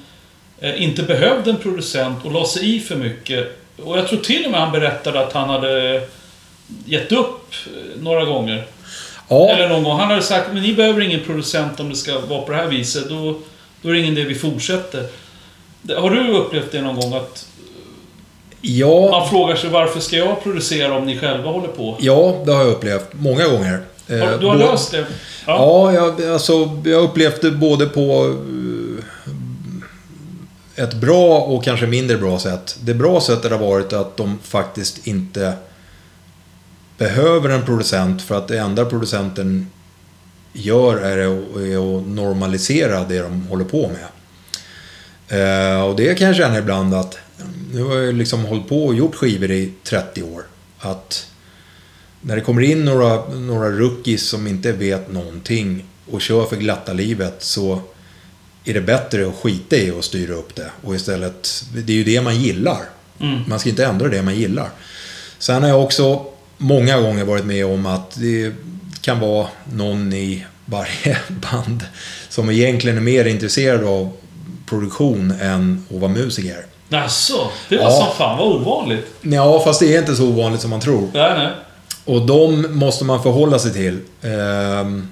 [0.78, 3.60] inte behövde en producent och la sig i för mycket.
[3.84, 6.01] Och jag tror till och med han berättade att han hade
[6.86, 8.67] gett upp eh, några gånger.
[9.30, 9.49] ja.
[9.49, 9.99] Eller någon gång.
[9.99, 12.67] Han hade sagt men ni behöver ingen producent om det ska vara på det här
[12.67, 13.09] viset.
[13.09, 13.39] Då,
[13.82, 15.07] då är det ingen idé vi fortsätter.
[15.97, 17.45] Har du upplevt det någon gång att
[18.61, 19.07] ja.
[19.11, 21.97] man frågar sig varför ska jag producera om ni själva håller på?
[21.99, 23.82] Ja, det har jag upplevt många gånger.
[24.07, 25.05] Eh, du har bå- löst det?
[25.45, 28.57] Ja, jag, alltså, jag upplevt det både på eh,
[30.78, 32.78] ett bra och kanske mindre bra sätt.
[32.82, 35.53] Det bra sättet har varit att de faktiskt inte
[36.97, 39.69] behöver en producent för att det enda producenten
[40.53, 44.07] gör är att, normalisera det de håller på med.
[45.28, 47.17] Eh, och det kan jag känna ibland att
[47.73, 50.43] nu har jag liksom hållit på och gjort skivor i 30 år.
[50.80, 51.28] Att
[52.21, 56.93] när det kommer in några, några rookies som inte vet någonting och kör för glatta
[56.93, 57.82] livet så
[58.70, 60.72] är det bättre att skita i och styra upp det.
[60.84, 62.78] Och istället, det är ju det man gillar.
[63.20, 63.39] Mm.
[63.47, 64.70] Man ska inte ändra det man gillar.
[65.39, 66.26] Sen har jag också
[66.57, 68.51] många gånger varit med om att det
[69.01, 71.84] kan vara någon i varje band
[72.30, 74.11] som egentligen är mer intresserad av
[74.70, 76.65] produktion än att vara musiker.
[76.89, 77.51] Jaså?
[77.70, 77.91] Det var Ja.
[77.91, 79.05] som fan vad ovanligt.
[79.22, 81.09] Ja, fast det är inte så ovanligt som man tror.
[81.13, 81.49] Nej, nej.
[82.05, 83.99] Och de måste man förhålla sig till.
[84.22, 85.07] Ehm,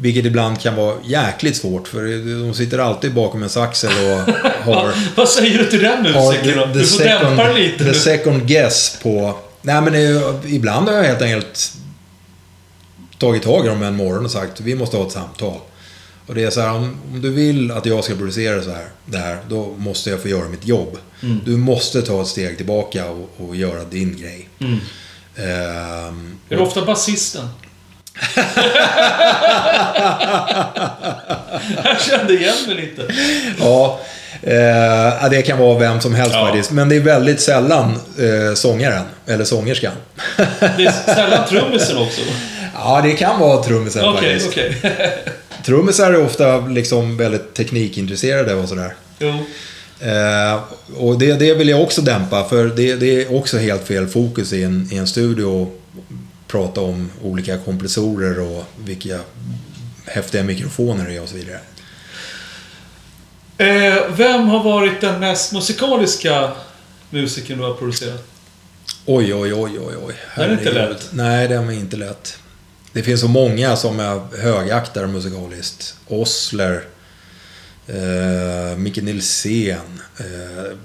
[0.00, 2.02] vilket ibland kan vara jäkligt svårt för
[2.46, 4.34] de sitter alltid bakom en saxel och
[4.64, 6.78] har, Vad säger du till den har musikern då?
[6.78, 7.84] Du får dämpa det lite.
[7.84, 9.38] the second guess på...
[9.62, 11.72] Nej men det, ibland har jag helt enkelt
[13.18, 15.60] tagit tag i dem en morgon och sagt vi måste ha ett samtal.
[16.26, 18.88] Och det är så här, om, om du vill att jag ska producera så här,
[19.06, 20.98] det här, då måste jag få göra mitt jobb.
[21.22, 21.40] Mm.
[21.44, 24.48] Du måste ta ett steg tillbaka och, och göra din grej.
[24.58, 24.78] Mm.
[25.36, 27.48] Ehm, Är det ofta basisten?
[31.84, 33.02] jag kände igen mig lite.
[33.58, 34.00] Ja,
[34.42, 36.46] eh, det kan vara vem som helst Ja.
[36.46, 36.70] faktiskt.
[36.70, 39.92] Men det är väldigt sällan eh, sångaren, eller sångerskan.
[40.58, 42.20] Det är sällan trummisen också.
[42.74, 44.48] ja, det kan vara trummisen Okej, faktiskt.
[44.48, 44.76] okej.
[45.64, 48.94] Trummisar är ofta liksom väldigt teknikintresserade och sådär.
[49.18, 49.28] Jo.
[50.08, 50.60] Eh,
[50.96, 54.52] och det, det vill jag också dämpa, för det, det är också helt fel fokus
[54.52, 55.70] i en, i en studio.
[56.50, 59.20] Prata om olika kompressorer och vilka
[60.06, 61.60] häftiga mikrofoner det är och så vidare.
[63.58, 66.52] Eh, vem har varit den mest musikaliska
[67.10, 68.26] musikern du har producerat?
[69.06, 70.14] Oj, oj, oj, oj, oj.
[70.36, 71.08] Den är inte lätt.
[71.12, 72.38] Nej, den var inte lätt.
[72.92, 75.96] Det finns så många som jag högaktar musikaliskt.
[76.06, 76.84] Osler,
[77.86, 80.76] eh, Micke Nilsén, eh,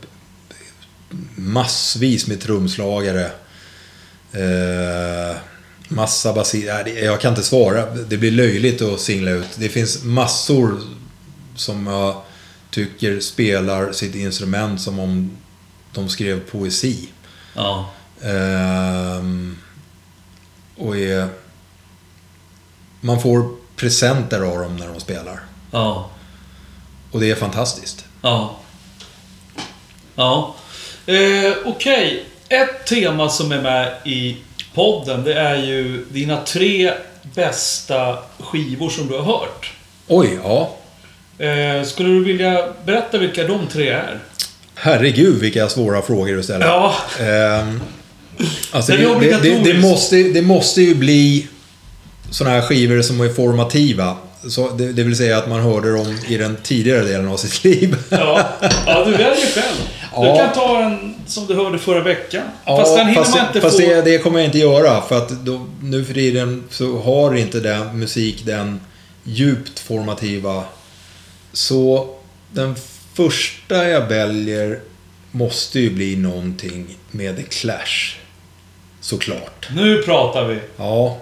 [1.35, 3.31] massvis med trumslagare.
[4.31, 5.37] Eh,
[5.95, 6.33] massa
[6.83, 7.85] det- jag kan inte svara.
[7.95, 9.47] Det blir löjligt att singla ut.
[9.55, 10.81] Det finns massor
[11.55, 12.21] som jag
[12.71, 15.37] tycker spelar sitt instrument som om
[15.93, 17.09] de skrev poesi.
[17.53, 17.89] Ja.
[18.23, 19.57] Ehm,
[20.77, 21.27] och är...
[23.01, 25.39] Man får presenter av dem när de spelar.
[25.71, 26.09] Ja.
[27.11, 28.05] Och det är fantastiskt.
[28.21, 28.57] Ja.
[30.15, 30.55] Ja.
[31.05, 32.25] Eh, Okej.
[32.49, 34.37] Ett tema som är med i
[34.75, 36.91] podden, det är ju dina tre
[37.35, 39.71] bästa skivor som du har hört.
[40.07, 40.75] Oj, ja.
[41.45, 44.19] Eh, skulle du vilja berätta vilka de tre är?
[44.75, 46.65] Herregud vilka svåra frågor du ställer.
[46.65, 46.95] Ja.
[47.19, 47.81] Ehm,
[48.71, 51.47] alltså det, det, det, det, måste, det måste ju bli
[52.31, 54.17] sådana här skivor som är formativa.
[54.49, 57.63] Så det, det vill säga att man hörde dem i den tidigare delen av sitt
[57.63, 57.95] liv.
[58.09, 58.49] Ja,
[58.85, 59.77] ja du väljer själv.
[60.21, 60.37] Du Ja.
[60.37, 62.43] kan ta en som du hörde förra veckan.
[62.65, 63.87] Ja, fast den hinner fast, man inte fast få...
[63.87, 65.01] det, det kommer jag inte göra.
[65.01, 68.79] För att då, nu för tiden så har inte den musik den
[69.23, 70.63] djupt formativa.
[71.53, 72.09] Så
[72.51, 72.75] den
[73.13, 74.79] första jag väljer
[75.31, 78.15] måste ju bli någonting med The Clash.
[79.01, 79.67] Såklart.
[79.75, 80.59] Nu pratar vi.
[80.77, 81.17] Ja.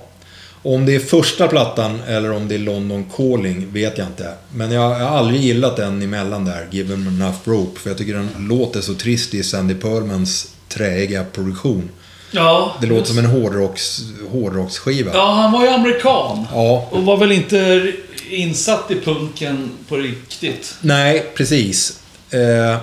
[0.63, 4.33] Om det är första plattan eller om det är London Calling vet jag inte.
[4.55, 7.79] Men jag, jag har aldrig gillat den emellan där, Give them enough rope.
[7.79, 11.89] För jag tycker den låter så trist i Sandy Pearlmans träiga produktion.
[12.31, 12.77] Ja.
[12.81, 14.01] Det låter som en hårdrocks,
[14.31, 15.11] hårdrocksskiva.
[15.13, 16.47] Ja, han var ju amerikan.
[16.51, 16.87] Ja.
[16.91, 17.91] Och var väl inte
[18.29, 20.75] insatt i punken på riktigt.
[20.81, 21.99] Nej, precis.
[22.29, 22.77] Eh,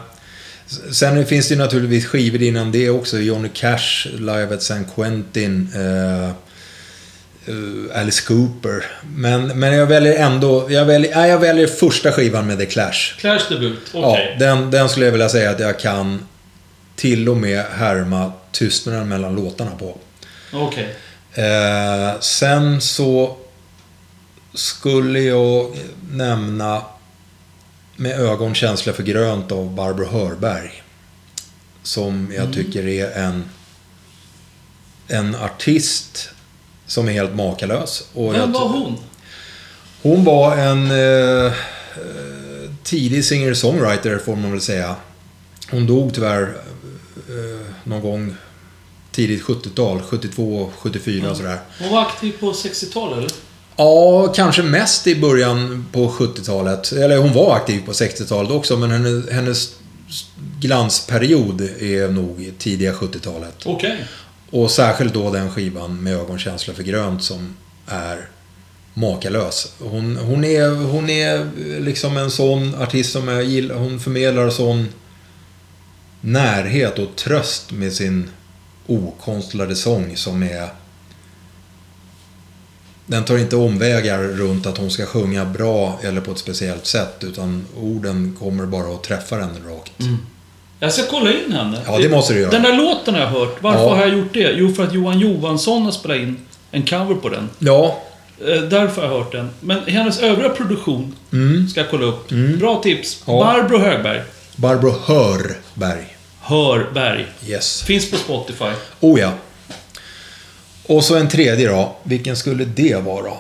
[0.93, 3.19] sen finns det ju naturligtvis skivor innan det också.
[3.19, 5.69] Johnny Cash, Live at San Quentin.
[5.75, 6.31] Eh,
[7.95, 8.85] Alice Cooper.
[9.17, 10.71] Men, men jag väljer ändå...
[10.71, 13.17] Jag väljer, nej, jag väljer första skivan med The Clash.
[13.19, 14.37] Clash debut, okej.
[14.39, 16.27] Ja, den, den skulle jag vilja säga att jag kan
[16.97, 19.99] till och med härma tystnaden mellan låtarna på.
[20.53, 20.97] Okej.
[21.35, 23.37] Eh, sen så
[24.55, 25.77] skulle jag
[26.11, 26.83] nämna
[27.97, 30.83] Med ögon känsliga för grönt av Barbro Hörberg.
[31.83, 33.45] Som jag tycker är en,
[35.09, 36.31] en artist
[36.91, 38.05] som är helt makalös.
[38.15, 38.97] Och Vem var hon?
[40.03, 41.53] hon var en eh, eh,
[42.83, 44.97] tidig singer-songwriter får man väl säga.
[45.71, 46.43] Hon dog tyvärr
[47.29, 48.35] eh, någon gång
[49.13, 51.59] tidigt 70-tal, 72, 74 och sådär.
[51.79, 53.31] Hon var aktiv på 60-talet, eller?
[53.77, 56.93] Ja, kanske mest i början på 70-talet.
[56.93, 59.75] Eller hon var aktiv på 60-talet också, men hennes, hennes
[60.61, 63.57] glansperiod är nog tidiga 70-talet.
[63.65, 64.05] Okej.
[64.51, 68.29] Och särskilt då den skivan med ögonkänsla för grönt som är
[68.95, 69.73] makalös.
[69.79, 73.75] Hon, hon, är, hon är liksom en sån artist som jag gillar.
[73.75, 74.89] Hon förmedlar sån
[76.21, 78.31] närhet och tröst med sin
[78.87, 80.69] okonstlade sång som är...
[83.07, 87.17] Den tar inte omvägar runt att hon ska sjunga bra eller på ett speciellt sätt
[87.21, 90.01] utan orden kommer bara att träffa den rakt.
[90.01, 90.19] Mm.
[90.81, 91.79] Jag ska kolla in henne.
[91.87, 92.51] Ja, det måste du göra.
[92.51, 93.57] Den där låten har jag hört.
[93.63, 93.95] Varför Ja.
[93.95, 94.51] har jag gjort det?
[94.53, 96.37] Jo, för att Johan Johansson har spelat in
[96.71, 97.49] en cover på den.
[97.59, 98.03] Ja,
[98.49, 99.51] Eh, Därför har jag hört den.
[99.61, 101.17] Men hennes övriga produktion
[101.71, 102.29] ska jag kolla upp.
[102.59, 103.23] Bra tips.
[103.27, 103.39] Mm.
[103.39, 103.45] Ja.
[103.45, 104.21] Barbro Högberg.
[104.57, 106.17] Barbro Hörberg.
[106.41, 107.27] Hörberg.
[107.47, 107.83] Yes.
[107.83, 108.65] Finns på Spotify.
[109.01, 109.33] Oh ja.
[110.87, 111.97] Och så en tredje då.
[112.03, 113.33] Vilken skulle det vara?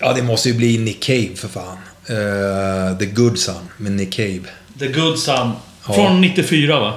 [0.00, 1.76] Ja, det måste ju bli Nick Cave för fan.
[2.06, 4.40] Eh, The Good Son med Nick Cave.
[4.78, 5.52] The Good Son.
[5.88, 5.92] Ja.
[5.94, 6.92] Från 94, va?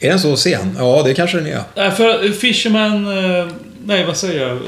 [0.00, 0.76] Är den så sen?
[0.78, 1.62] Ja, det kanske den är.
[1.74, 3.06] Nej, för Fisherman...
[3.40, 3.46] eh,
[3.84, 4.58] Nej, vad säger jag?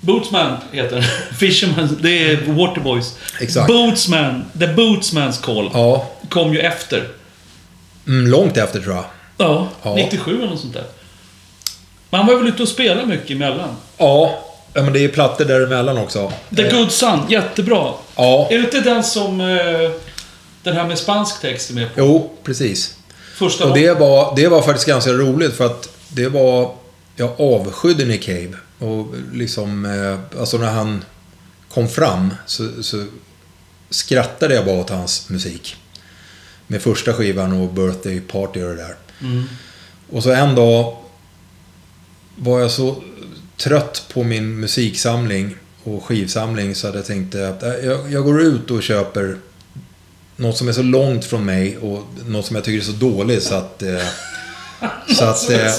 [0.00, 1.04] Bootsman heter den.
[1.38, 3.16] Fisherman, det är Waterboys.
[3.40, 3.66] Exakt.
[3.66, 5.70] Bootsman, The Bootsman's Call.
[5.74, 7.08] Ja, Kom ju efter.
[8.06, 9.04] mm, långt efter tror jag.
[9.38, 9.94] Ja, Ja.
[9.96, 10.84] 97 eller något sånt där.
[12.10, 13.76] Man var väl ute och spelade mycket emellan.
[13.98, 14.38] Ja,
[14.74, 16.32] ja, men det är plattor däremellan också.
[16.56, 17.92] The Eh, Good Son, jättebra.
[18.16, 19.40] Ja, Är det inte den som...
[19.40, 19.46] Eh,
[20.62, 22.00] den här med spansk text är med på?
[22.00, 22.94] jo, precis.
[23.34, 26.74] Första Och det var, det var faktiskt ganska roligt för att det var...
[27.16, 28.54] Jag avskydde Nick Cave.
[28.78, 29.84] Och liksom...
[29.84, 31.04] Eh, alltså när han
[31.68, 33.04] kom fram så, så
[33.90, 35.76] skrattade jag bara åt hans musik.
[36.66, 38.96] Med första skivan och Birthday Party och det där.
[39.20, 39.44] Mm.
[40.10, 40.96] Och så en dag
[42.36, 43.02] var jag så
[43.56, 48.42] trött på min musiksamling och skivsamling så hade jag tänkt att äh, jag, jag går
[48.42, 49.36] ut och köper
[50.40, 53.42] något som är så långt från mig och något som jag tycker är så dåligt
[53.42, 53.82] så att...
[53.82, 54.02] Eh,
[55.16, 55.72] så att, eh,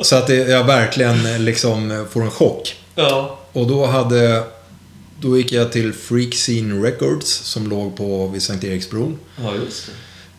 [0.00, 2.76] så att jag verkligen eh, liksom får en chock.
[2.94, 3.38] Ja.
[3.52, 4.42] Och då hade...
[5.20, 9.18] Då gick jag till Freak Scene Records som låg på vid Sankt Eriksbron.
[9.42, 9.92] ja, just det.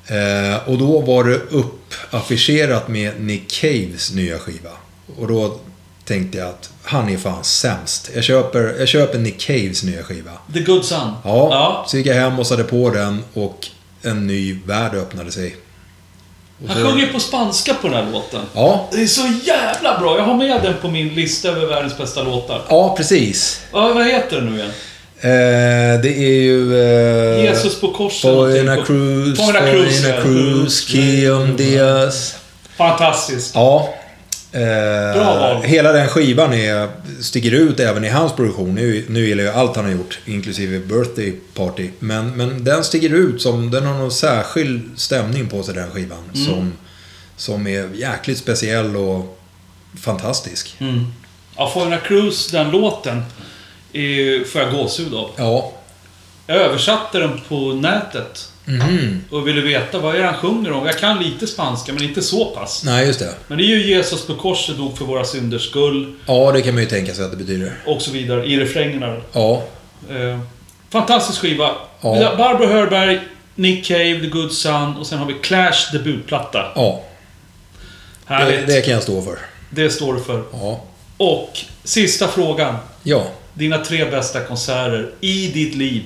[0.07, 4.71] Eh, och då var det uppaffischerat med Nick Caves nya skiva.
[5.17, 5.59] Och då
[6.05, 8.09] tänkte jag att han är fan sämst.
[8.15, 10.31] Jag köper, jag köper Nick Caves nya skiva.
[10.53, 11.11] The Good Son.
[11.23, 11.85] Ja, ja.
[11.87, 13.67] så gick jag hem och satte på den och
[14.01, 15.55] en ny värld öppnade sig.
[16.63, 18.41] Och Han så- sjunger på spanska på den här låten.
[18.53, 20.17] Ja, Det är så jävla bra.
[20.17, 22.61] Jag har med den på min lista över världens bästa låtar.
[22.69, 23.61] ja precis.
[23.73, 24.71] Ja, vad heter den nu igen?
[25.19, 26.81] Eh, det är ju...
[26.83, 28.21] Eh, Jesus på korset.
[28.21, 30.21] Cruise, Foreigner Cruise, Foreigner ja.
[30.23, 32.35] Cruise, Kion Diaz.
[32.77, 33.55] Fantastiskt.
[33.55, 33.93] Ja.
[34.55, 36.89] Eh, hela den skivan är,
[37.21, 38.75] sticker ut även i hans produktion.
[38.75, 41.89] Nu, nu gillar jag allt han har gjort, inklusive Birthday Party.
[41.99, 46.23] Men, men den sticker ut som, den har någon särskild stämning på sig den skivan.
[46.33, 46.45] Mm.
[46.45, 46.73] Som,
[47.37, 49.39] som är jäkligt speciell och
[50.01, 50.75] fantastisk.
[50.79, 51.05] Mm.
[51.57, 53.23] Ja, Foreigner Cruise, den låten,
[53.93, 55.31] är, får jag gåshud av.
[55.37, 55.71] Ja.
[56.47, 58.51] Jag översatte den på nätet.
[58.65, 59.21] Mhm.
[59.29, 60.85] Och ville veta vad är det han sjunger om.
[60.85, 62.83] Jag kan lite spanska, men inte så pass.
[62.85, 63.33] Nej, just det.
[63.47, 66.13] Men det är ju Jesus på korset dog för våra synders skull.
[66.25, 67.73] Ja, det kan man ju tänka sig att det betyder.
[67.85, 68.45] Och så vidare.
[68.45, 69.17] I refrängerna.
[69.33, 69.63] Ja.
[70.09, 70.39] Eh,
[70.89, 71.71] fantastisk skiva.
[72.01, 72.35] Ja.
[72.37, 73.19] Barbro Hörberg,
[73.55, 76.71] Nick Cave, The Good Son och sen har vi Clash debutplatta.
[76.75, 77.03] Ja.
[78.27, 78.67] Det, Härligt.
[78.67, 79.89] Det, det kan jag stå för.
[79.89, 80.43] står du för.
[80.53, 80.83] Ja.
[81.17, 82.75] Och sista frågan.
[83.03, 83.27] Ja.
[83.53, 86.03] Dina tre bästa konserter i ditt liv.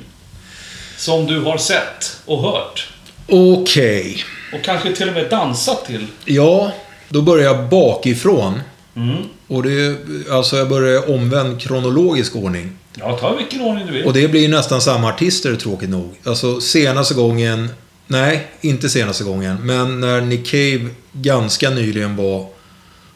[0.99, 2.89] Som du har sett och hört.
[3.27, 4.23] Okej.
[4.53, 6.07] Och kanske till och med dansat till.
[6.25, 6.71] Ja,
[7.09, 8.61] då börjar jag bakifrån.
[8.95, 9.17] Mm.
[9.47, 9.95] Och det är,
[10.31, 12.71] alltså jag börjar i omvänd kronologisk ordning.
[12.99, 14.05] Ja, ta vilken ordning du vill.
[14.05, 16.15] Och det blir nästan samma artister tråkigt nog.
[16.23, 17.69] Alltså senaste gången,
[18.07, 22.47] nej, inte senaste gången, men när Nick Cave ganska nyligen var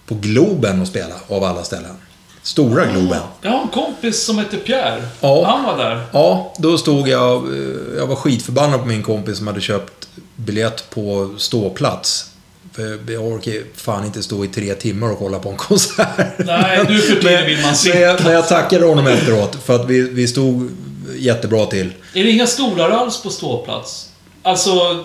[0.06, 1.96] på Globen och spela av alla ställen.
[2.44, 3.20] Stora Globen.
[3.42, 5.04] Jag har en kompis som heter Pierre.
[5.22, 5.46] Ja.
[5.46, 6.06] Han var där.
[6.14, 10.90] Ja, då stod jag, eh, jag var skitförbannad på min kompis som hade köpt biljett
[10.90, 12.30] på ståplats.
[12.74, 16.18] För jag orkar fan inte stå i tre timmar och kolla på en konsert.
[16.38, 18.00] Nej, nu för tiden vill man Men sitta.
[18.00, 20.70] jag, men jag tackade honom efteråt för att vi, vi stod
[21.16, 21.94] jättebra till.
[22.14, 24.10] Är det inga stolar alls på ståplats?
[24.44, 25.04] Alltså,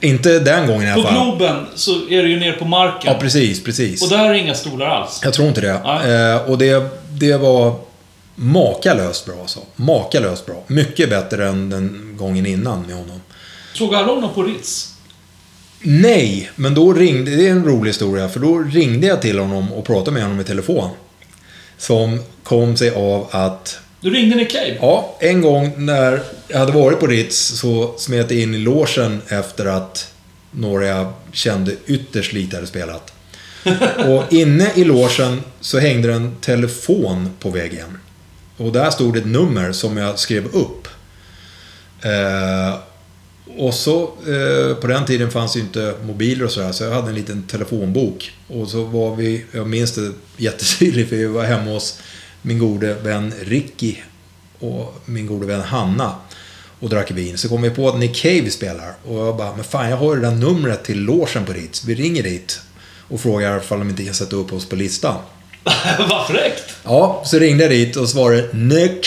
[0.00, 1.26] Inte den gången i på alla fall.
[1.26, 3.12] Globen så är det ju nere på marken.
[3.12, 4.02] Ja, precis, precis.
[4.02, 5.20] Och där är inga stolar alls.
[5.24, 5.70] Jag tror inte det.
[5.70, 7.74] Eh, och det, det var
[8.34, 9.60] makalöst bra alltså.
[9.76, 10.62] Makalöst bra.
[10.66, 13.20] Mycket bättre än den gången innan med honom.
[13.72, 14.94] Såg alla honom på Ritz?
[15.82, 19.72] Nej, men då ringde, det är en rolig historia, för då ringde jag till honom
[19.72, 20.90] och pratade med honom i telefon.
[21.78, 24.76] Som kom sig av att, Du ringde Nick Cave?
[24.80, 29.22] ja, en gång när jag hade varit på Ritz så smet jag in i logen
[29.28, 30.12] efter att
[30.50, 33.12] några jag kände ytterst lite hade spelat.
[34.06, 37.98] Och inne i logen så hängde det en telefon på väggen.
[38.56, 40.88] Och där stod ett nummer som jag skrev upp.
[42.02, 42.78] Eh,
[43.56, 47.08] och så, eh, på den tiden fanns ju inte mobiler och sådär, så jag hade
[47.08, 48.32] en liten telefonbok.
[48.46, 52.00] Och så var vi, jag minns det jättetydligt, för vi var hemma hos
[52.42, 53.96] min gode vän Ricky
[54.58, 56.14] och min gode vän Hanna
[56.80, 57.38] och drack vin.
[57.38, 58.94] Så kom vi på att Nick Cave spelar.
[59.04, 61.84] Och jag bara, men fan jag har ju det där numret till logen på Ritz.
[61.84, 62.60] Vi ringer dit
[63.08, 65.16] och frågar ifall de inte kan sätta upp oss på listan.
[66.10, 66.76] Vad fräckt!
[66.84, 69.06] Ja, så ringde jag dit och svarade Nick.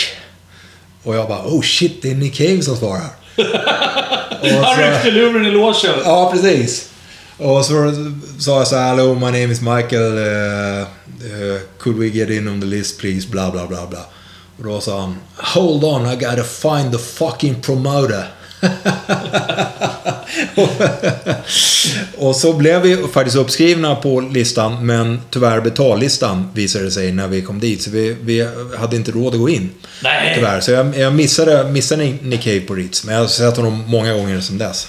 [1.02, 3.10] Och jag bara, oh shit, det är Nick Cave som svarar.
[4.64, 5.92] Han ryckte luren i logen.
[6.04, 6.90] Ja, precis.
[7.38, 7.92] Och så
[8.38, 10.18] sa jag så här, hello, my name is Michael.
[10.18, 13.28] Uh, uh, could we get in on the list please?
[13.28, 14.06] Bla, bla, bla, bla.
[14.58, 18.24] Och då sa han, hold on, I gotta find the fucking promoter.
[22.16, 27.28] och så blev vi faktiskt uppskrivna på listan, men tyvärr betallistan visade det sig när
[27.28, 27.82] vi kom dit.
[27.82, 29.70] Så vi, vi hade inte råd att gå in.
[30.02, 30.32] Nej!
[30.34, 30.60] Tyvärr.
[30.60, 34.12] Så jag, jag missade, missade Nick Cave på Ritz, men jag har sett honom många
[34.12, 34.88] gånger sedan dess.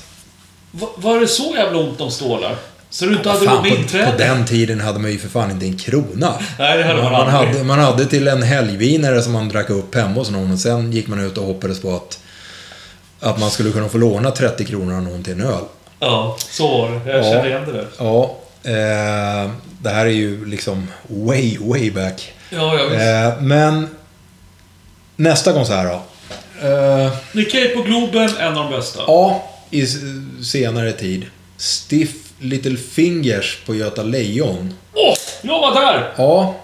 [0.80, 2.56] Va- Var det så jävla ont om stålar?
[2.90, 5.52] Så du inte hade Fan, med på, på den tiden hade man ju för fan
[5.52, 6.34] inte en krona.
[6.60, 9.96] Nej, det hade man man, hade, man hade till en helgvinare som man drack upp
[9.96, 12.20] hemma hos någon och sen gick man ut och hoppades på att,
[13.20, 15.64] att man skulle kunna få låna 30 kronor av någon till en öl.
[16.00, 17.12] Ja, så var det.
[17.12, 17.24] Jag Ja.
[17.24, 17.88] känner igen det där.
[18.00, 19.52] Ja, eh,
[19.82, 22.34] det här är ju liksom way, way back.
[22.50, 23.02] Ja, ja visst.
[23.02, 23.88] Eh, men
[25.16, 26.02] nästa konsert då.
[26.68, 27.12] Eh,
[27.52, 29.04] Cave på Globen, en av de bästa.
[29.08, 29.88] ja, i
[30.44, 31.26] senare tid.
[31.58, 34.74] Stiff Little Fingers på Göta Lejon.
[34.94, 35.14] Åh!
[35.42, 36.14] jag var där!
[36.18, 36.56] Ja.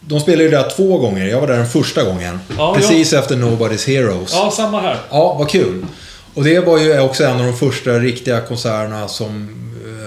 [0.00, 1.26] De spelade ju där två gånger.
[1.26, 2.40] Jag var där den första gången.
[2.58, 4.32] Ja, Precis efter Nobody's Heroes.
[4.32, 4.96] Ja, samma här.
[5.10, 5.86] Ja, vad kul.
[6.34, 9.48] Och det var ju också en av de första riktiga konserterna som...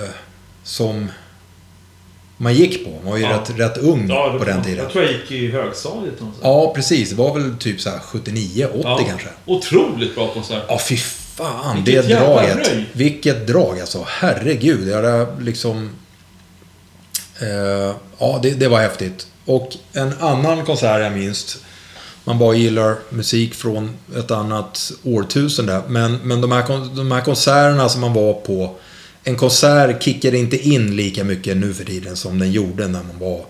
[0.03, 0.09] Eh,
[0.63, 1.07] som
[2.37, 2.91] man gick på.
[2.91, 3.29] Man var ju Ja.
[3.33, 4.77] rätt, rätt ung Ja, på den tiden.
[4.83, 6.19] Jag tror jag gick i högstadiet.
[6.19, 6.39] någonstans.
[6.43, 7.09] Ja, precis.
[7.09, 8.99] Det var väl typ så här 79, 80 Ja.
[9.07, 9.27] kanske.
[9.45, 10.63] Otroligt bra konsert.
[10.67, 10.97] Ja, fy
[11.35, 11.83] fan.
[11.83, 12.57] Vilket det draget.
[12.67, 12.85] röj.
[12.93, 14.05] Vilket drag alltså.
[14.07, 14.87] Herregud.
[14.87, 15.89] Jag hade liksom...
[17.41, 19.27] Eh, ja, det, det var häftigt.
[19.45, 21.57] Och en annan konsert jag minns.
[22.23, 25.81] Man bara gillar musik från ett annat årtusende.
[25.87, 28.75] Men, men de, här, de här konserterna som man var på.
[29.23, 33.19] En konsert kickar inte in lika mycket nu för tiden som den gjorde när man
[33.19, 33.45] var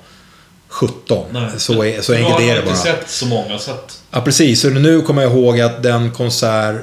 [0.67, 1.25] 17.
[1.31, 1.49] Nej.
[1.57, 2.75] Så, är, så Nu enkelt har är jag det inte bara.
[2.95, 4.01] sett så många, så att...
[4.11, 4.61] Ja, precis.
[4.61, 6.75] Så nu kommer jag ihåg att den konsert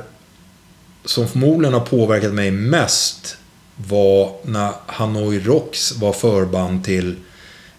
[1.04, 3.36] som förmodligen har påverkat mig mest
[3.76, 7.16] var när Hanoi Rocks var förband till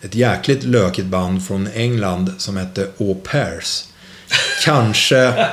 [0.02, 3.84] ett jäkligt lökigt band från England som hette Au Pairs.
[4.64, 5.48] Kanske...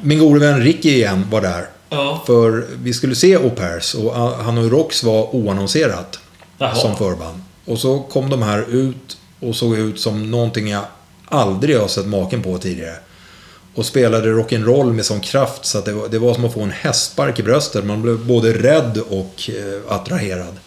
[0.04, 1.68] min gode vän Ricky igen var där.
[1.94, 2.24] Ja.
[2.26, 6.20] För vi skulle se Au Pairs och Hanoi Rocks var oannonserat
[6.58, 6.76] Jaha.
[6.76, 7.42] som förband.
[7.66, 10.84] Och så kom de här ut och såg ut som någonting jag
[11.26, 12.96] aldrig har sett maken på tidigare.
[13.76, 16.62] Och spelade rock'n'roll med sån kraft så att det var, det var som att få
[16.62, 17.86] en hästspark i bröstet.
[17.86, 20.60] Man blev både rädd och eh, attraherad.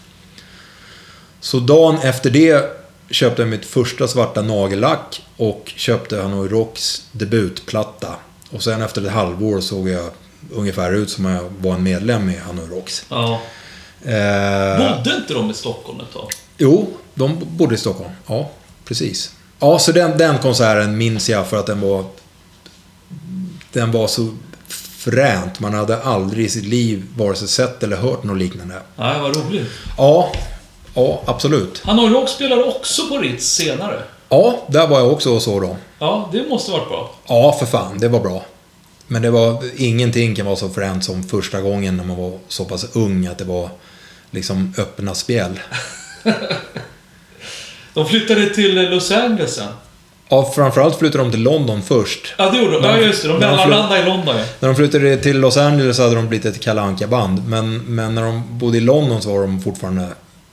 [1.41, 2.65] Så dagen efter det
[3.11, 8.15] köpte jag mitt första svarta nagellack och köpte Hanoi Rocks debutplatta.
[8.51, 10.11] Och sen efter ett halvår såg jag
[10.53, 13.05] ungefär ut som jag var en medlem i Hanoi Rocks.
[13.09, 13.41] Ja.
[14.05, 16.29] Eh, Bodde inte de i Stockholm ett tag?
[16.59, 18.11] jo, de bodde i Stockholm.
[18.27, 18.51] Ja,
[18.85, 19.33] precis.
[19.59, 22.05] Ja, så den, den konserten minns jag för att den var...
[23.73, 24.29] Den var så
[24.99, 25.61] fränt.
[25.61, 28.75] Man hade aldrig i sitt liv vare sig sett eller hört något liknande.
[28.97, 29.67] Nej, vad roligt.
[29.99, 30.33] Ja,
[30.95, 31.83] ja absolut.
[31.85, 34.03] Hanoi spelade också på Ritz senare.
[34.29, 35.77] Ja, där var jag också och såg dem.
[35.99, 37.11] Ja, det måste varit bra.
[37.29, 37.99] Ja, för fan.
[37.99, 38.43] Det var bra.
[39.07, 39.63] Men det var...
[39.77, 43.39] Ingenting kan vara så fränt som första gången när man var så pass ung att
[43.39, 43.71] det var
[44.31, 45.61] liksom öppna spjäll.
[47.95, 49.73] De flyttade till Los Angeles sen.
[50.29, 52.35] Ja, framförallt flyttade de till London först.
[52.39, 52.85] Ja, det gjorde de.
[52.85, 53.29] Ja, just det.
[53.29, 54.45] De mellanlandade i London, ja.
[54.61, 57.49] När de flyttade till Los Angeles hade de blivit ett Kalle Anka-band.
[57.49, 60.09] Men, men när de bodde i London så var de fortfarande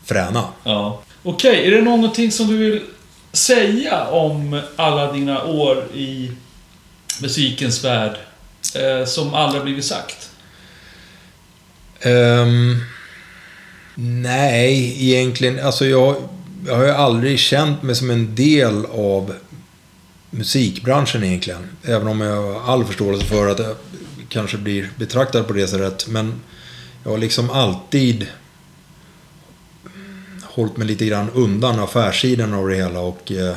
[0.05, 0.43] fräna.
[0.63, 1.01] ja.
[1.23, 2.81] Okej, är det någonting som du vill
[3.31, 6.31] säga om alla dina år i
[7.21, 8.17] musikens värld
[8.75, 10.29] eh, som aldrig blivit sagt?
[12.05, 12.83] Um,
[13.95, 15.65] nej, egentligen.
[15.65, 16.15] Alltså jag,
[16.65, 19.33] jag har ju aldrig känt mig som en del av
[20.29, 21.69] musikbranschen egentligen.
[21.83, 23.75] Även om jag har all förståelse för att jag
[24.29, 26.07] kanske blir betraktad på det sättet.
[26.07, 26.41] Men
[27.03, 28.27] jag har liksom alltid
[30.43, 33.31] hållit mig lite grann undan affärssidan av det hela och...
[33.31, 33.55] Eh,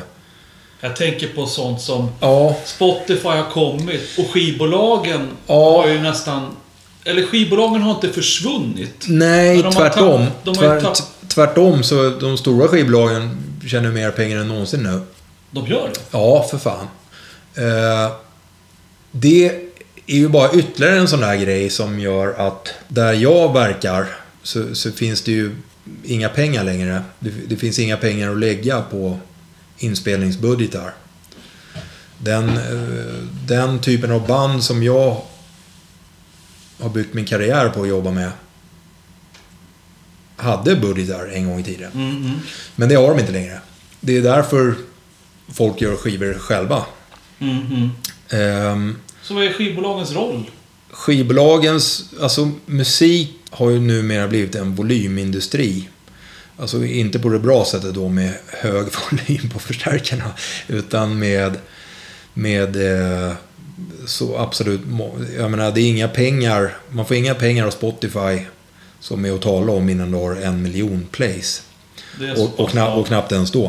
[0.81, 5.81] jag tänker på sånt som ja, Spotify har kommit och skivbolagen Ja.
[5.81, 6.55] har ju nästan...
[7.05, 9.05] Eller skivbolagen har inte försvunnit.
[9.07, 10.25] Nej, tvärtom.
[10.45, 10.93] tapp- Tvär,
[11.27, 15.01] tvärtom så de stora skivbolagen tjänar mer pengar än någonsin nu.
[15.51, 15.99] De gör det.
[16.11, 16.87] Ja, för fan.
[17.55, 18.11] Eh,
[19.11, 19.45] det
[20.07, 24.05] är ju bara ytterligare en sån där grej som gör att där jag verkar
[24.43, 25.55] så, så finns det ju
[26.05, 27.01] inga pengar längre.
[27.19, 29.19] Det, det finns inga pengar att lägga på
[29.77, 30.93] inspelningsbudgetar.
[32.17, 35.21] Den, eh, den typen av band som jag
[36.81, 38.31] har byggt min karriär på att jobba med
[40.35, 41.91] hade budgetar en gång i tiden.
[41.93, 42.39] Mm, mm.
[42.75, 43.61] Men det har de inte längre.
[43.99, 44.75] Det är därför
[45.47, 46.85] folk gör skivor själva.
[47.39, 47.89] Mm, mm.
[48.29, 50.51] Ehm, Så vad är skivbolagens roll?
[50.91, 55.89] skivbolagens, alltså musik har ju numera blivit en volymindustri.
[56.57, 60.31] Alltså inte på det bra sättet då med hög volym på förstärkarna.
[60.67, 61.57] Utan med,
[62.33, 63.31] med eh,
[64.05, 64.81] så absolut,
[65.37, 68.39] jag menar det är inga pengar, man får inga pengar av Spotify
[68.99, 71.63] som är att tala om innan du har en miljon plays.
[72.37, 72.87] Och, och, bra.
[72.87, 73.65] och knappt ens då.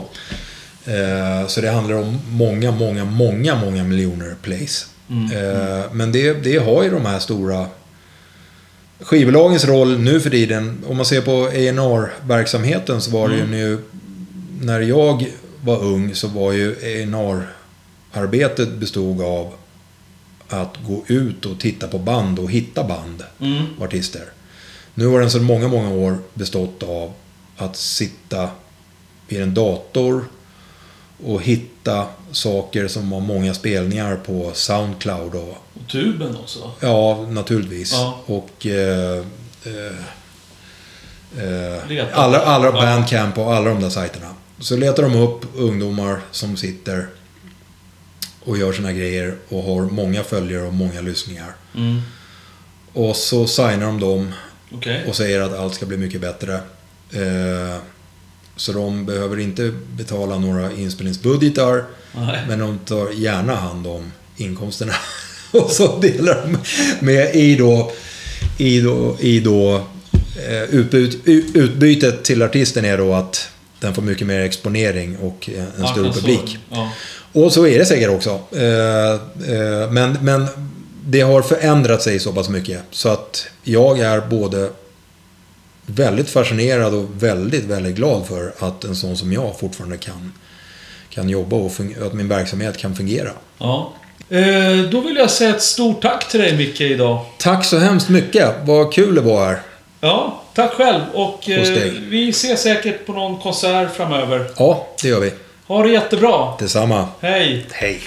[0.85, 4.87] Eh, så det handlar om många, många, många, många miljoner plays.
[5.11, 7.67] Mm, Eh, men det, det har ju de här stora
[9.01, 10.85] skivbolagens roll nu för tiden.
[10.89, 13.53] Om man ser på A&R verksamheten så var det Mm.
[13.53, 13.79] ju nu...
[14.61, 15.27] När jag
[15.65, 17.43] var ung så var ju A&R
[18.13, 19.53] arbetet bestod av
[20.49, 23.65] att gå ut och titta på band och hitta band Mm.
[23.79, 24.23] och artister.
[24.95, 27.13] Nu har den sedan många, många år bestått av
[27.57, 28.49] att sitta
[29.29, 30.25] vid en dator
[31.25, 36.71] och hitta saker som har många spelningar på Soundcloud och Och tuben också.
[36.81, 37.93] Ja, naturligtvis.
[37.93, 38.21] Ja.
[38.27, 38.67] Och...
[38.67, 39.25] Eh,
[39.65, 39.99] eh,
[41.45, 42.73] eh, alla, alla.
[42.73, 44.35] Bandcamp och alla de där sajterna.
[44.61, 47.07] Så letar de upp ungdomar som sitter
[48.45, 51.55] och gör sina grejer och har många följare och många lyssningar.
[51.75, 52.01] Mm.
[52.93, 54.35] Och så signar de dem
[54.73, 55.05] Okej.
[55.09, 56.55] och säger att allt ska bli mycket bättre.
[57.13, 57.79] Eh,
[58.59, 61.85] så de behöver inte betala några inspelningsbudgetar.
[62.13, 62.45] Nej.
[62.49, 64.93] Men de tar gärna hand om inkomsterna.
[65.51, 66.59] Och så delar de
[67.07, 67.93] med i då,
[68.59, 69.77] i då, i då
[70.49, 71.21] eh, utbyt,
[71.55, 73.49] utbytet till artisten är då att
[73.81, 76.13] den får mycket mer exponering och en större Marknadsföring.
[76.13, 76.59] publik.
[76.71, 76.93] Ja.
[77.33, 78.41] Och så är det säkert också.
[78.53, 79.13] Eh,
[79.55, 80.47] eh, men, men
[81.07, 82.83] det har förändrat sig så pass mycket.
[82.91, 84.71] Så att jag är både
[85.89, 90.33] väldigt fascinerad och väldigt, väldigt glad för att en sån som jag fortfarande kan,
[91.11, 91.73] kan jobba och
[92.07, 93.31] att min verksamhet kan fungera.
[93.59, 93.93] ja.
[94.31, 97.25] Eh, då vill jag säga ett stort tack till dig Micke idag.
[97.39, 98.55] Tack så hemskt mycket.
[98.65, 99.61] Vad kul det var här.
[100.01, 101.01] Ja, tack själv.
[101.15, 104.51] Och eh, vi ses säkert på någon konsert framöver.
[104.57, 105.33] Ja, det gör vi.
[105.67, 106.53] Ha det jättebra.
[106.59, 107.09] Detsamma.
[107.21, 107.67] Hej.
[107.73, 108.01] Hej.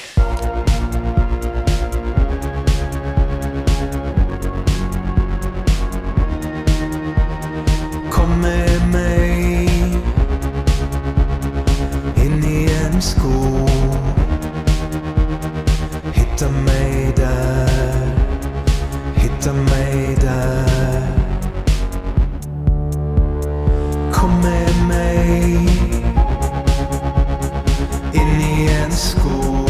[28.96, 29.70] Skog.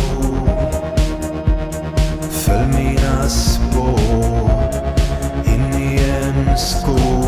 [2.31, 4.71] Följ mina spår
[5.45, 7.20] in i en skog.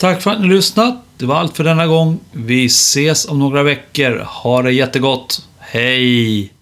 [0.00, 1.04] Tack för att ni lyssnat.
[1.16, 2.20] Det var allt för denna gång.
[2.32, 4.18] Vi ses om några veckor.
[4.18, 5.46] Ha det jättegott.
[5.58, 6.59] Hej!